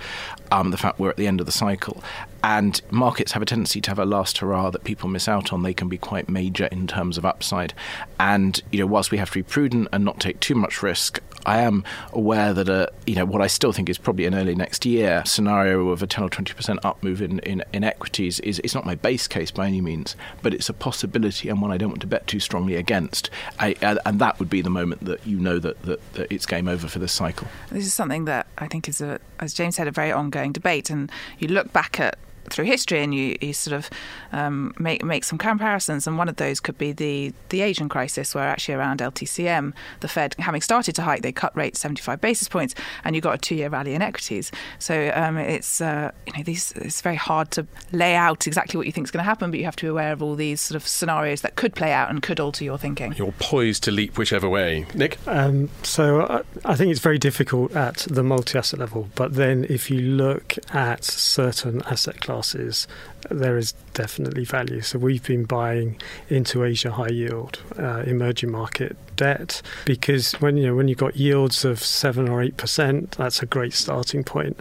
um, 0.52 0.70
the 0.70 0.76
fact 0.76 1.00
we're 1.00 1.10
at 1.10 1.16
the 1.16 1.26
end 1.26 1.40
of 1.40 1.46
the 1.46 1.52
cycle. 1.52 2.04
And 2.44 2.80
markets 2.90 3.32
have 3.32 3.42
a 3.42 3.46
tendency 3.46 3.80
to 3.80 3.90
have 3.90 3.98
a 3.98 4.04
last 4.04 4.38
hurrah 4.38 4.70
that 4.70 4.84
people 4.84 5.08
miss 5.08 5.28
out 5.28 5.52
on. 5.52 5.62
They 5.62 5.74
can 5.74 5.88
be 5.88 5.98
quite 5.98 6.28
major 6.28 6.66
in 6.66 6.86
terms 6.86 7.16
of 7.16 7.24
upside. 7.24 7.72
And, 8.20 8.60
you 8.70 8.80
know, 8.80 8.86
whilst 8.86 9.10
we 9.10 9.18
have 9.18 9.30
to 9.30 9.38
be 9.38 9.42
prudent 9.42 9.88
and 9.92 10.04
not 10.04 10.20
take 10.20 10.40
too 10.40 10.54
much 10.54 10.82
risk, 10.82 11.20
I 11.46 11.60
am 11.62 11.84
aware 12.12 12.52
that, 12.52 12.68
a, 12.68 12.92
you 13.06 13.14
know, 13.14 13.24
what 13.24 13.42
I 13.42 13.46
still 13.46 13.72
think 13.72 13.88
is 13.88 13.98
probably 13.98 14.26
an 14.26 14.34
early 14.34 14.54
next 14.54 14.84
year 14.84 15.22
scenario 15.24 15.88
of 15.88 16.02
a 16.02 16.06
10 16.06 16.24
or 16.24 16.28
20% 16.28 16.78
up 16.84 17.02
move 17.02 17.22
in, 17.22 17.38
in, 17.40 17.64
in 17.72 17.84
equities 17.84 18.40
is 18.40 18.60
it's 18.60 18.74
not 18.74 18.84
my 18.84 18.94
base 18.94 19.26
case 19.28 19.50
by 19.50 19.66
any 19.66 19.80
means, 19.80 20.16
but 20.42 20.52
it's 20.52 20.68
a 20.68 20.72
possibility 20.72 21.48
and 21.48 21.62
one 21.62 21.70
I 21.70 21.76
don't 21.76 21.90
want 21.90 22.00
to 22.02 22.06
bet 22.06 22.26
too 22.26 22.40
strongly 22.40 22.74
against. 22.74 23.30
I, 23.58 23.76
and 24.04 24.18
that 24.20 24.38
would 24.38 24.50
be 24.50 24.62
the 24.62 24.70
moment 24.70 25.04
that 25.04 25.24
you 25.26 25.38
know 25.38 25.58
that, 25.58 25.80
that, 25.82 26.12
that 26.14 26.32
it's 26.32 26.46
game 26.46 26.68
over 26.68 26.88
for 26.88 26.98
this 26.98 27.12
cycle. 27.12 27.46
This 27.70 27.86
is 27.86 27.94
something 27.94 28.24
that 28.26 28.46
I 28.58 28.66
think 28.66 28.88
is, 28.88 29.00
a, 29.00 29.20
as 29.38 29.54
James 29.54 29.76
said, 29.76 29.86
a 29.86 29.92
very 29.92 30.12
ongoing 30.12 30.41
debate. 30.50 30.90
And 30.90 31.12
you 31.38 31.46
look 31.46 31.72
back 31.72 32.00
at 32.00 32.18
through 32.50 32.64
history, 32.64 33.02
and 33.02 33.14
you, 33.14 33.36
you 33.40 33.52
sort 33.52 33.76
of 33.76 33.90
um, 34.32 34.74
make 34.78 35.04
make 35.04 35.24
some 35.24 35.38
comparisons. 35.38 36.06
And 36.06 36.18
one 36.18 36.28
of 36.28 36.36
those 36.36 36.60
could 36.60 36.78
be 36.78 36.92
the 36.92 37.32
the 37.50 37.62
Asian 37.62 37.88
crisis, 37.88 38.34
where 38.34 38.44
actually 38.44 38.74
around 38.74 39.00
LTCM, 39.00 39.72
the 40.00 40.08
Fed 40.08 40.34
having 40.38 40.60
started 40.60 40.94
to 40.96 41.02
hike, 41.02 41.22
they 41.22 41.32
cut 41.32 41.54
rates 41.56 41.80
75 41.80 42.20
basis 42.20 42.48
points, 42.48 42.74
and 43.04 43.14
you 43.14 43.22
got 43.22 43.34
a 43.34 43.38
two 43.38 43.54
year 43.54 43.68
rally 43.68 43.94
in 43.94 44.02
equities. 44.02 44.50
So 44.78 45.12
um, 45.14 45.36
it's 45.36 45.80
uh, 45.80 46.10
you 46.26 46.32
know 46.34 46.42
these 46.42 46.72
it's 46.72 47.00
very 47.00 47.16
hard 47.16 47.50
to 47.52 47.66
lay 47.92 48.14
out 48.14 48.46
exactly 48.46 48.76
what 48.76 48.86
you 48.86 48.92
think 48.92 49.06
is 49.06 49.10
going 49.10 49.24
to 49.24 49.28
happen, 49.28 49.50
but 49.50 49.58
you 49.58 49.64
have 49.64 49.76
to 49.76 49.84
be 49.84 49.90
aware 49.90 50.12
of 50.12 50.22
all 50.22 50.34
these 50.34 50.60
sort 50.60 50.76
of 50.76 50.86
scenarios 50.86 51.42
that 51.42 51.56
could 51.56 51.74
play 51.74 51.92
out 51.92 52.10
and 52.10 52.22
could 52.22 52.40
alter 52.40 52.64
your 52.64 52.78
thinking. 52.78 53.12
You're 53.14 53.32
poised 53.38 53.84
to 53.84 53.90
leap 53.90 54.18
whichever 54.18 54.48
way, 54.48 54.86
Nick. 54.94 55.18
Um, 55.26 55.70
so 55.82 56.22
I, 56.22 56.42
I 56.64 56.74
think 56.74 56.90
it's 56.90 57.00
very 57.00 57.18
difficult 57.18 57.74
at 57.74 58.06
the 58.10 58.22
multi 58.22 58.58
asset 58.58 58.80
level, 58.80 59.08
but 59.14 59.34
then 59.34 59.66
if 59.68 59.90
you 59.90 60.00
look 60.00 60.56
at 60.74 61.04
certain 61.04 61.82
asset 61.86 62.20
classes 62.20 62.31
classes, 62.32 62.86
there 63.30 63.56
is 63.56 63.72
definitely 63.94 64.44
value. 64.44 64.80
So 64.80 64.98
we've 64.98 65.22
been 65.22 65.44
buying 65.44 66.00
into 66.28 66.64
Asia 66.64 66.90
high 66.90 67.08
yield, 67.08 67.60
uh, 67.78 68.02
emerging 68.06 68.50
market 68.50 68.96
debt 69.16 69.62
because 69.84 70.32
when 70.34 70.56
you 70.56 70.66
know 70.66 70.74
when 70.74 70.88
you've 70.88 70.98
got 70.98 71.16
yields 71.16 71.64
of 71.64 71.82
seven 71.82 72.28
or 72.28 72.42
eight 72.42 72.56
percent, 72.56 73.12
that's 73.12 73.42
a 73.42 73.46
great 73.46 73.72
starting 73.72 74.24
point. 74.24 74.58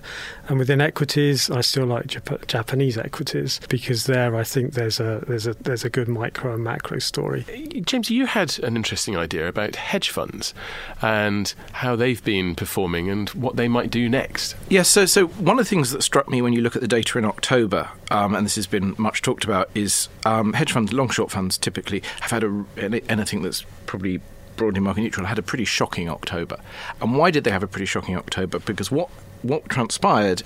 And 0.47 0.59
within 0.59 0.81
equities, 0.81 1.49
I 1.49 1.61
still 1.61 1.85
like 1.85 2.07
Jap- 2.07 2.47
Japanese 2.47 2.97
equities 2.97 3.59
because 3.69 4.05
there 4.05 4.35
I 4.35 4.43
think 4.43 4.73
there's 4.73 4.99
a 4.99 5.23
there's 5.27 5.47
a 5.47 5.53
there's 5.55 5.85
a 5.85 5.89
good 5.89 6.07
micro 6.07 6.53
and 6.53 6.63
macro 6.63 6.99
story. 6.99 7.45
James, 7.85 8.09
you 8.09 8.25
had 8.25 8.59
an 8.59 8.75
interesting 8.75 9.15
idea 9.17 9.47
about 9.47 9.75
hedge 9.75 10.09
funds 10.09 10.53
and 11.01 11.53
how 11.73 11.95
they've 11.95 12.23
been 12.23 12.55
performing 12.55 13.09
and 13.09 13.29
what 13.29 13.55
they 13.55 13.67
might 13.67 13.89
do 13.89 14.09
next. 14.09 14.55
Yes, 14.69 14.89
so 14.89 15.05
so 15.05 15.27
one 15.27 15.57
of 15.59 15.65
the 15.65 15.69
things 15.69 15.91
that 15.91 16.03
struck 16.03 16.29
me 16.29 16.41
when 16.41 16.53
you 16.53 16.61
look 16.61 16.75
at 16.75 16.81
the 16.81 16.87
data 16.87 17.17
in 17.17 17.25
October, 17.25 17.89
um, 18.11 18.35
and 18.35 18.45
this 18.45 18.55
has 18.55 18.67
been 18.67 18.93
much 18.97 19.21
talked 19.21 19.43
about, 19.43 19.69
is 19.73 20.09
um, 20.25 20.53
hedge 20.53 20.71
funds, 20.71 20.91
long 20.93 21.09
short 21.09 21.31
funds 21.31 21.57
typically 21.57 22.03
have 22.19 22.31
had 22.31 22.43
a, 22.43 22.65
anything 23.09 23.41
that's 23.41 23.65
probably 23.85 24.19
broadly 24.57 24.81
market 24.81 25.01
neutral 25.01 25.25
had 25.25 25.39
a 25.39 25.41
pretty 25.41 25.65
shocking 25.65 26.09
October. 26.09 26.57
And 26.99 27.17
why 27.17 27.31
did 27.31 27.45
they 27.45 27.51
have 27.51 27.63
a 27.63 27.67
pretty 27.67 27.85
shocking 27.85 28.17
October? 28.17 28.59
Because 28.59 28.91
what 28.91 29.09
what 29.41 29.67
transpired 29.69 30.43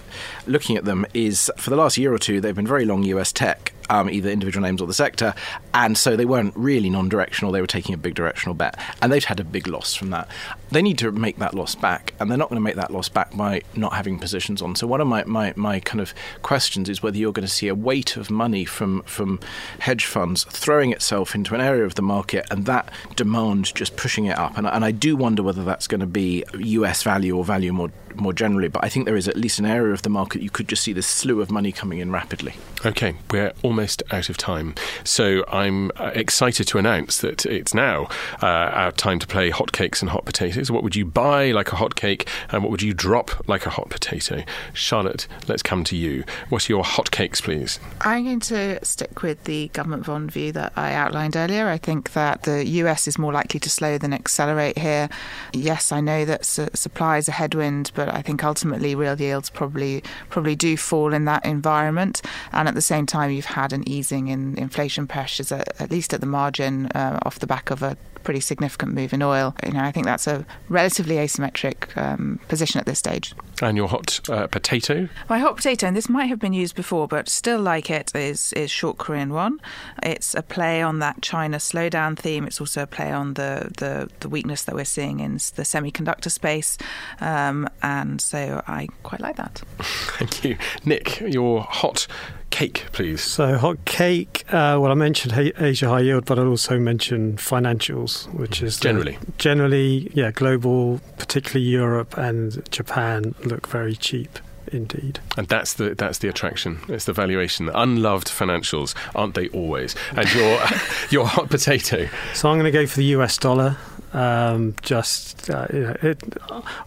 looking 0.48 0.78
at 0.78 0.86
them 0.86 1.06
is 1.14 1.52
for 1.58 1.70
the 1.70 1.76
last 1.76 1.98
year 1.98 2.14
or 2.14 2.18
two 2.18 2.40
they've 2.40 2.56
been 2.56 2.66
very 2.66 2.86
long 2.86 3.04
US 3.04 3.34
tech 3.34 3.74
um, 3.90 4.10
either 4.10 4.30
individual 4.30 4.64
names 4.66 4.82
or 4.82 4.88
the 4.88 4.94
sector, 4.94 5.34
and 5.74 5.98
so 5.98 6.16
they 6.16 6.26
weren't 6.26 6.54
really 6.56 6.90
non-directional. 6.90 7.52
They 7.52 7.62
were 7.62 7.68
taking 7.68 7.94
a 7.94 7.98
big 7.98 8.16
directional 8.16 8.54
bet, 8.54 8.80
and 9.02 9.12
they'd 9.12 9.24
had 9.24 9.40
a 9.40 9.44
big 9.44 9.68
loss 9.68 9.94
from 9.94 10.10
that. 10.12 10.28
They 10.72 10.82
need 10.82 10.98
to 11.00 11.12
make 11.12 11.38
that 11.38 11.54
loss 11.54 11.76
back, 11.76 12.14
and 12.20 12.30
they're 12.30 12.38
not 12.38 12.50
going 12.50 12.58
to 12.58 12.62
make 12.62 12.76
that 12.76 12.92
loss 12.92 13.10
back 13.10 13.36
by 13.36 13.62
not 13.76 13.94
having 13.94 14.20
positions 14.20 14.62
on. 14.62 14.76
So 14.76 14.88
one 14.88 15.02
of 15.02 15.08
my, 15.08 15.24
my, 15.26 15.54
my 15.56 15.80
kind 15.80 16.02
of 16.02 16.14
questions 16.42 16.90
is 16.90 17.02
whether 17.04 17.18
you're 17.18 17.34
going 17.34 17.48
to 17.48 17.54
see 17.54 17.68
a 17.68 17.76
weight 17.76 18.18
of 18.18 18.30
money 18.30 18.66
from 18.66 19.04
from 19.04 19.40
hedge 19.80 20.06
funds 20.06 20.44
throwing 20.46 20.92
itself 20.92 21.36
into 21.36 21.56
an 21.56 21.62
area 21.62 21.86
of 21.86 21.96
the 21.96 22.02
market, 22.02 22.46
and 22.52 22.66
that 22.66 22.92
demand 23.16 23.74
just 23.76 23.96
pushing 23.96 24.26
it 24.26 24.38
up. 24.38 24.58
And, 24.58 24.68
and 24.68 24.84
I 24.84 24.92
do 24.92 25.16
wonder 25.16 25.44
whether 25.44 25.64
that's 25.64 25.88
going 25.88 26.02
to 26.02 26.08
be 26.08 26.44
US 26.54 27.04
value 27.04 27.36
or 27.38 27.44
value 27.44 27.74
more 27.74 27.92
more 28.16 28.34
generally. 28.34 28.68
But 28.68 28.84
I 28.84 28.90
think 28.90 29.06
there 29.06 29.16
is 29.16 29.28
at 29.28 29.36
least 29.36 29.60
an 29.60 29.66
area 29.66 29.94
of 29.94 30.02
the 30.02 30.10
market 30.10 30.42
you 30.42 30.50
could 30.50 30.68
just 30.68 30.84
see 30.84 30.94
this 30.94 31.08
slew 31.08 31.42
of 31.42 31.52
money 31.52 31.72
coming 31.72 32.00
in 32.00 32.12
rapidly. 32.12 32.54
Okay, 32.86 33.16
we're 33.32 33.52
almost 33.62 33.75
out 33.80 34.30
of 34.30 34.38
time. 34.38 34.76
So 35.04 35.44
I'm 35.48 35.92
uh, 35.98 36.12
excited 36.14 36.68
to 36.68 36.78
announce 36.78 37.20
that 37.20 37.46
it's 37.46 37.74
now 37.74 38.08
uh, 38.42 38.48
our 38.48 38.92
time 38.92 39.20
to 39.20 39.28
play 39.28 39.52
hotcakes 39.52 40.02
and 40.02 40.10
hot 40.10 40.26
potatoes. 40.26 40.72
What 40.72 40.84
would 40.84 40.96
you 40.96 41.06
buy 41.06 41.52
like 41.52 41.72
a 41.72 41.76
hotcake 41.76 42.28
and 42.50 42.64
what 42.64 42.72
would 42.72 42.82
you 42.82 42.94
drop 42.94 43.48
like 43.48 43.66
a 43.66 43.70
hot 43.70 43.90
potato? 43.90 44.44
Charlotte, 44.74 45.28
let's 45.48 45.64
come 45.64 45.84
to 45.86 45.96
you. 45.96 46.24
What 46.50 46.70
are 46.70 46.74
your 46.74 46.84
hotcakes, 46.84 47.42
please? 47.42 47.80
I'm 48.02 48.26
going 48.26 48.40
to 48.42 48.84
stick 48.84 49.22
with 49.22 49.44
the 49.44 49.70
government 49.70 50.06
bond 50.06 50.32
view 50.32 50.52
that 50.54 50.74
I 50.76 50.94
outlined 50.94 51.36
earlier. 51.36 51.68
I 51.68 51.78
think 51.78 52.14
that 52.14 52.44
the 52.44 52.66
US 52.66 53.08
is 53.08 53.18
more 53.18 53.34
likely 53.34 53.60
to 53.60 53.70
slow 53.70 53.98
than 53.98 54.14
accelerate 54.14 54.78
here. 54.78 55.10
Yes, 55.54 55.92
I 55.92 56.02
know 56.02 56.26
that 56.26 56.46
su- 56.46 56.70
supply 56.74 57.18
is 57.18 57.28
a 57.28 57.32
headwind, 57.32 57.92
but 57.96 58.10
I 58.10 58.22
think 58.22 58.44
ultimately 58.44 58.96
real 58.96 59.20
yields 59.20 59.50
probably 59.50 60.04
probably 60.30 60.56
do 60.56 60.78
fall 60.78 61.14
in 61.14 61.26
that 61.26 61.46
environment. 61.46 62.22
And 62.52 62.68
at 62.68 62.76
the 62.76 62.82
same 62.82 63.06
time, 63.06 63.32
you've 63.32 63.46
had 63.46 63.65
an 63.74 63.88
easing 63.88 64.28
in 64.28 64.58
inflation 64.58 65.08
pressures, 65.08 65.52
at, 65.52 65.80
at 65.82 65.92
least 65.92 66.14
at 66.14 66.22
the 66.22 66.28
margin, 66.28 66.88
uh, 66.88 67.20
off 67.24 67.40
the 67.40 67.48
back 67.48 67.72
of 67.72 67.82
a 67.84 67.98
pretty 68.26 68.42
significant 68.42 68.94
move 68.94 69.14
in 69.14 69.22
oil. 69.22 69.56
You 69.66 69.72
know, 69.72 69.84
I 69.84 69.92
think 69.92 70.06
that's 70.06 70.28
a 70.28 70.46
relatively 70.68 71.16
asymmetric 71.16 71.96
um, 71.96 72.40
position 72.50 72.80
at 72.80 72.86
this 72.86 73.00
stage. 73.00 73.34
And 73.62 73.78
your 73.78 73.88
hot 73.88 74.20
uh, 74.30 74.48
potato? 74.48 75.08
My 75.30 75.40
hot 75.40 75.56
potato, 75.56 75.88
and 75.88 75.96
this 75.96 76.10
might 76.10 76.26
have 76.26 76.40
been 76.40 76.52
used 76.52 76.76
before, 76.76 77.08
but 77.08 77.30
still 77.30 77.62
like 77.62 77.90
it, 77.90 78.14
is 78.14 78.52
is 78.54 78.70
short 78.70 78.98
Korean 78.98 79.32
won. 79.32 79.62
It's 80.04 80.36
a 80.36 80.42
play 80.42 80.82
on 80.82 81.00
that 81.00 81.22
China 81.22 81.58
slowdown 81.58 82.18
theme. 82.18 82.46
It's 82.46 82.60
also 82.60 82.82
a 82.82 82.88
play 82.88 83.12
on 83.12 83.36
the 83.36 83.72
the, 83.78 84.10
the 84.20 84.28
weakness 84.28 84.64
that 84.64 84.76
we're 84.76 84.84
seeing 84.84 85.22
in 85.22 85.34
the 85.34 85.64
semiconductor 85.64 86.30
space, 86.30 86.78
um, 87.22 87.70
and 87.82 88.20
so 88.20 88.62
I 88.68 88.90
quite 89.04 89.22
like 89.22 89.38
that. 89.38 89.62
Thank 89.80 90.44
you, 90.44 90.58
Nick. 90.84 91.22
Your 91.22 91.62
hot 91.62 92.08
cake, 92.50 92.86
please. 92.92 93.22
So 93.22 93.58
hot 93.58 93.84
cake. 93.86 94.44
Uh, 94.48 94.78
well, 94.80 94.92
I 94.92 94.94
mentioned 94.94 95.54
Asia 95.58 95.90
high 95.90 96.02
yield, 96.02 96.26
but 96.26 96.40
I'd 96.40 96.46
also 96.48 96.80
mention 96.80 97.38
financials, 97.38 98.32
which 98.34 98.62
is 98.62 98.80
generally, 98.80 99.18
the, 99.18 99.32
generally, 99.38 100.12
yeah, 100.14 100.32
global, 100.32 101.02
particularly 101.18 101.66
Europe 101.66 102.18
and 102.18 102.70
Japan, 102.72 103.36
look 103.44 103.68
very 103.68 103.96
cheap. 103.96 104.40
Indeed, 104.72 105.20
and 105.38 105.48
that's 105.48 105.74
the 105.74 105.94
that's 105.94 106.18
the 106.18 106.28
attraction. 106.28 106.80
It's 106.90 107.06
the 107.06 107.14
valuation. 107.14 107.70
Unloved 107.70 108.28
financials, 108.28 108.96
aren't 109.14 109.36
they 109.36 109.48
always? 109.50 109.96
And 110.18 110.28
your 110.34 110.60
your 111.12 111.28
hot 111.28 111.52
potato. 111.52 112.10
So 112.34 112.50
I'm 112.50 112.56
going 112.58 112.66
to 112.66 112.72
go 112.72 112.88
for 112.88 112.98
the 112.98 113.06
US 113.18 113.38
dollar. 113.38 113.78
Um, 114.16 114.76
just 114.82 115.50
uh, 115.50 115.68
it, 115.70 116.24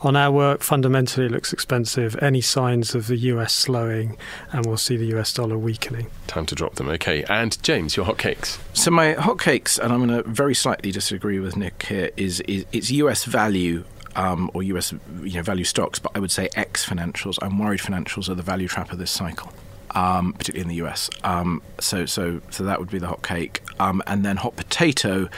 on 0.00 0.16
our 0.16 0.32
work, 0.32 0.62
fundamentally, 0.62 1.26
it 1.26 1.32
looks 1.32 1.52
expensive. 1.52 2.16
Any 2.22 2.40
signs 2.40 2.94
of 2.94 3.06
the 3.06 3.18
US 3.18 3.52
slowing, 3.52 4.16
and 4.50 4.64
we'll 4.64 4.78
see 4.78 4.96
the 4.96 5.14
US 5.18 5.34
dollar 5.34 5.58
weakening. 5.58 6.06
Time 6.26 6.46
to 6.46 6.54
drop 6.54 6.76
them. 6.76 6.88
Okay, 6.88 7.24
and 7.24 7.62
James, 7.62 7.96
your 7.98 8.06
hotcakes. 8.06 8.58
So 8.72 8.90
my 8.90 9.12
hotcakes, 9.14 9.78
and 9.78 9.92
I'm 9.92 10.06
going 10.06 10.22
to 10.22 10.28
very 10.28 10.54
slightly 10.54 10.90
disagree 10.90 11.38
with 11.38 11.54
Nick 11.54 11.82
here. 11.82 12.10
Is, 12.16 12.40
is 12.48 12.64
it's 12.72 12.90
US 12.92 13.24
value 13.24 13.84
um, 14.16 14.50
or 14.54 14.62
US 14.62 14.94
you 15.22 15.34
know, 15.34 15.42
value 15.42 15.64
stocks, 15.64 15.98
but 15.98 16.12
I 16.14 16.20
would 16.20 16.30
say 16.30 16.48
X 16.56 16.86
financials. 16.88 17.38
I'm 17.42 17.58
worried 17.58 17.80
financials 17.80 18.30
are 18.30 18.34
the 18.34 18.42
value 18.42 18.68
trap 18.68 18.90
of 18.90 18.98
this 18.98 19.10
cycle. 19.10 19.52
Um, 19.94 20.34
particularly 20.34 20.60
in 20.60 20.68
the 20.68 20.86
US. 20.86 21.08
Um, 21.24 21.62
so, 21.80 22.04
so, 22.04 22.42
so 22.50 22.62
that 22.64 22.78
would 22.78 22.90
be 22.90 22.98
the 22.98 23.06
hot 23.06 23.22
cake, 23.22 23.62
um, 23.80 24.02
and 24.06 24.22
then 24.22 24.36
hot 24.36 24.54
potato. 24.54 25.30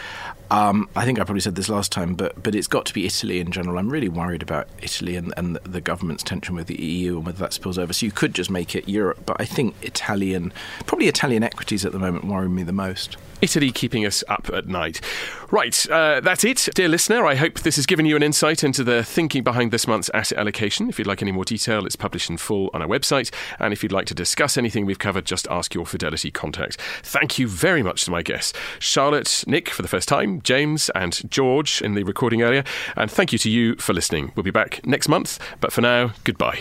Um, 0.51 0.89
I 0.97 1.05
think 1.05 1.21
I 1.21 1.25
probably 1.25 1.41
said 1.41 1.55
this 1.55 1.69
last 1.69 1.93
time, 1.93 2.15
but 2.15 2.43
but 2.43 2.55
it's 2.55 2.67
got 2.67 2.87
to 2.87 2.95
be 2.95 3.07
Italy 3.07 3.41
in 3.41 3.53
general. 3.53 3.79
I'm 3.79 3.89
really 3.89 4.09
worried 4.09 4.43
about 4.43 4.69
Italy 4.83 5.17
and, 5.17 5.33
and 5.37 5.57
the 5.57 5.81
government's 5.81 6.23
tension 6.23 6.55
with 6.55 6.67
the 6.67 6.81
EU 6.81 7.17
and 7.17 7.27
whether 7.27 7.39
that 7.39 7.53
spills 7.53 7.79
over. 7.79 7.93
So 7.93 8.07
you 8.07 8.13
could 8.13 8.35
just 8.35 8.51
make 8.51 8.75
it 8.75 8.89
Europe, 8.89 9.21
but 9.27 9.37
I 9.39 9.45
think 9.45 9.77
Italian, 9.83 10.53
probably 10.87 11.07
Italian 11.07 11.43
equities 11.43 11.85
at 11.85 11.93
the 11.93 11.99
moment 11.99 12.25
worry 12.25 12.49
me 12.49 12.63
the 12.63 12.73
most. 12.73 13.17
Italy 13.43 13.73
keeping 13.73 14.05
us 14.05 14.23
up 14.29 14.51
at 14.53 14.67
night. 14.67 15.01
Right, 15.51 15.89
uh, 15.91 16.21
that's 16.21 16.45
it. 16.45 16.69
Dear 16.75 16.89
listener, 16.89 17.27
I 17.27 17.35
hope 17.35 17.61
this 17.61 17.77
has 17.77 17.87
given 17.87 18.07
you 18.07 18.15
an 18.15 18.23
insight 18.23 18.63
into 18.63 18.85
the 18.85 19.03
thinking 19.03 19.43
behind 19.43 19.73
this 19.73 19.87
month's 19.87 20.11
asset 20.15 20.39
allocation. 20.39 20.89
If 20.89 20.99
you'd 20.99 21.09
like 21.09 21.23
any 21.23 21.33
more 21.33 21.45
detail, 21.45 21.87
it's 21.87 21.97
published 21.97 22.31
in 22.31 22.37
full 22.37 22.71
on 22.73 22.83
our 22.83 22.89
website. 22.89 23.33
And 23.59 23.73
if 23.73 23.83
you'd 23.83 23.93
like 23.93 24.07
to 24.07 24.15
discuss 24.15 24.57
anything 24.57 24.87
we've 24.87 24.99
covered, 24.99 25.25
just 25.25 25.49
ask 25.51 25.75
your 25.75 25.87
Fidelity 25.87 26.31
contact. 26.31 26.81
Thank 27.03 27.39
you 27.39 27.49
very 27.49 27.83
much 27.83 28.05
to 28.05 28.11
my 28.11 28.23
guests, 28.23 28.53
Charlotte, 28.79 29.43
Nick 29.47 29.71
for 29.71 29.83
the 29.83 29.89
first 29.89 30.09
time, 30.09 30.40
James, 30.43 30.91
and 30.95 31.31
George 31.31 31.83
in 31.83 31.95
the 31.95 32.03
recording 32.03 32.43
earlier. 32.43 32.65
And 32.97 33.11
thank 33.11 33.33
you 33.33 33.39
to 33.41 33.51
you 33.51 33.77
for 33.77 33.93
listening. 33.93 34.33
We'll 34.35 34.45
be 34.45 34.51
back 34.51 34.85
next 34.87 35.09
month, 35.09 35.39
but 35.61 35.73
for 35.73 35.81
now, 35.81 36.13
goodbye. 36.25 36.61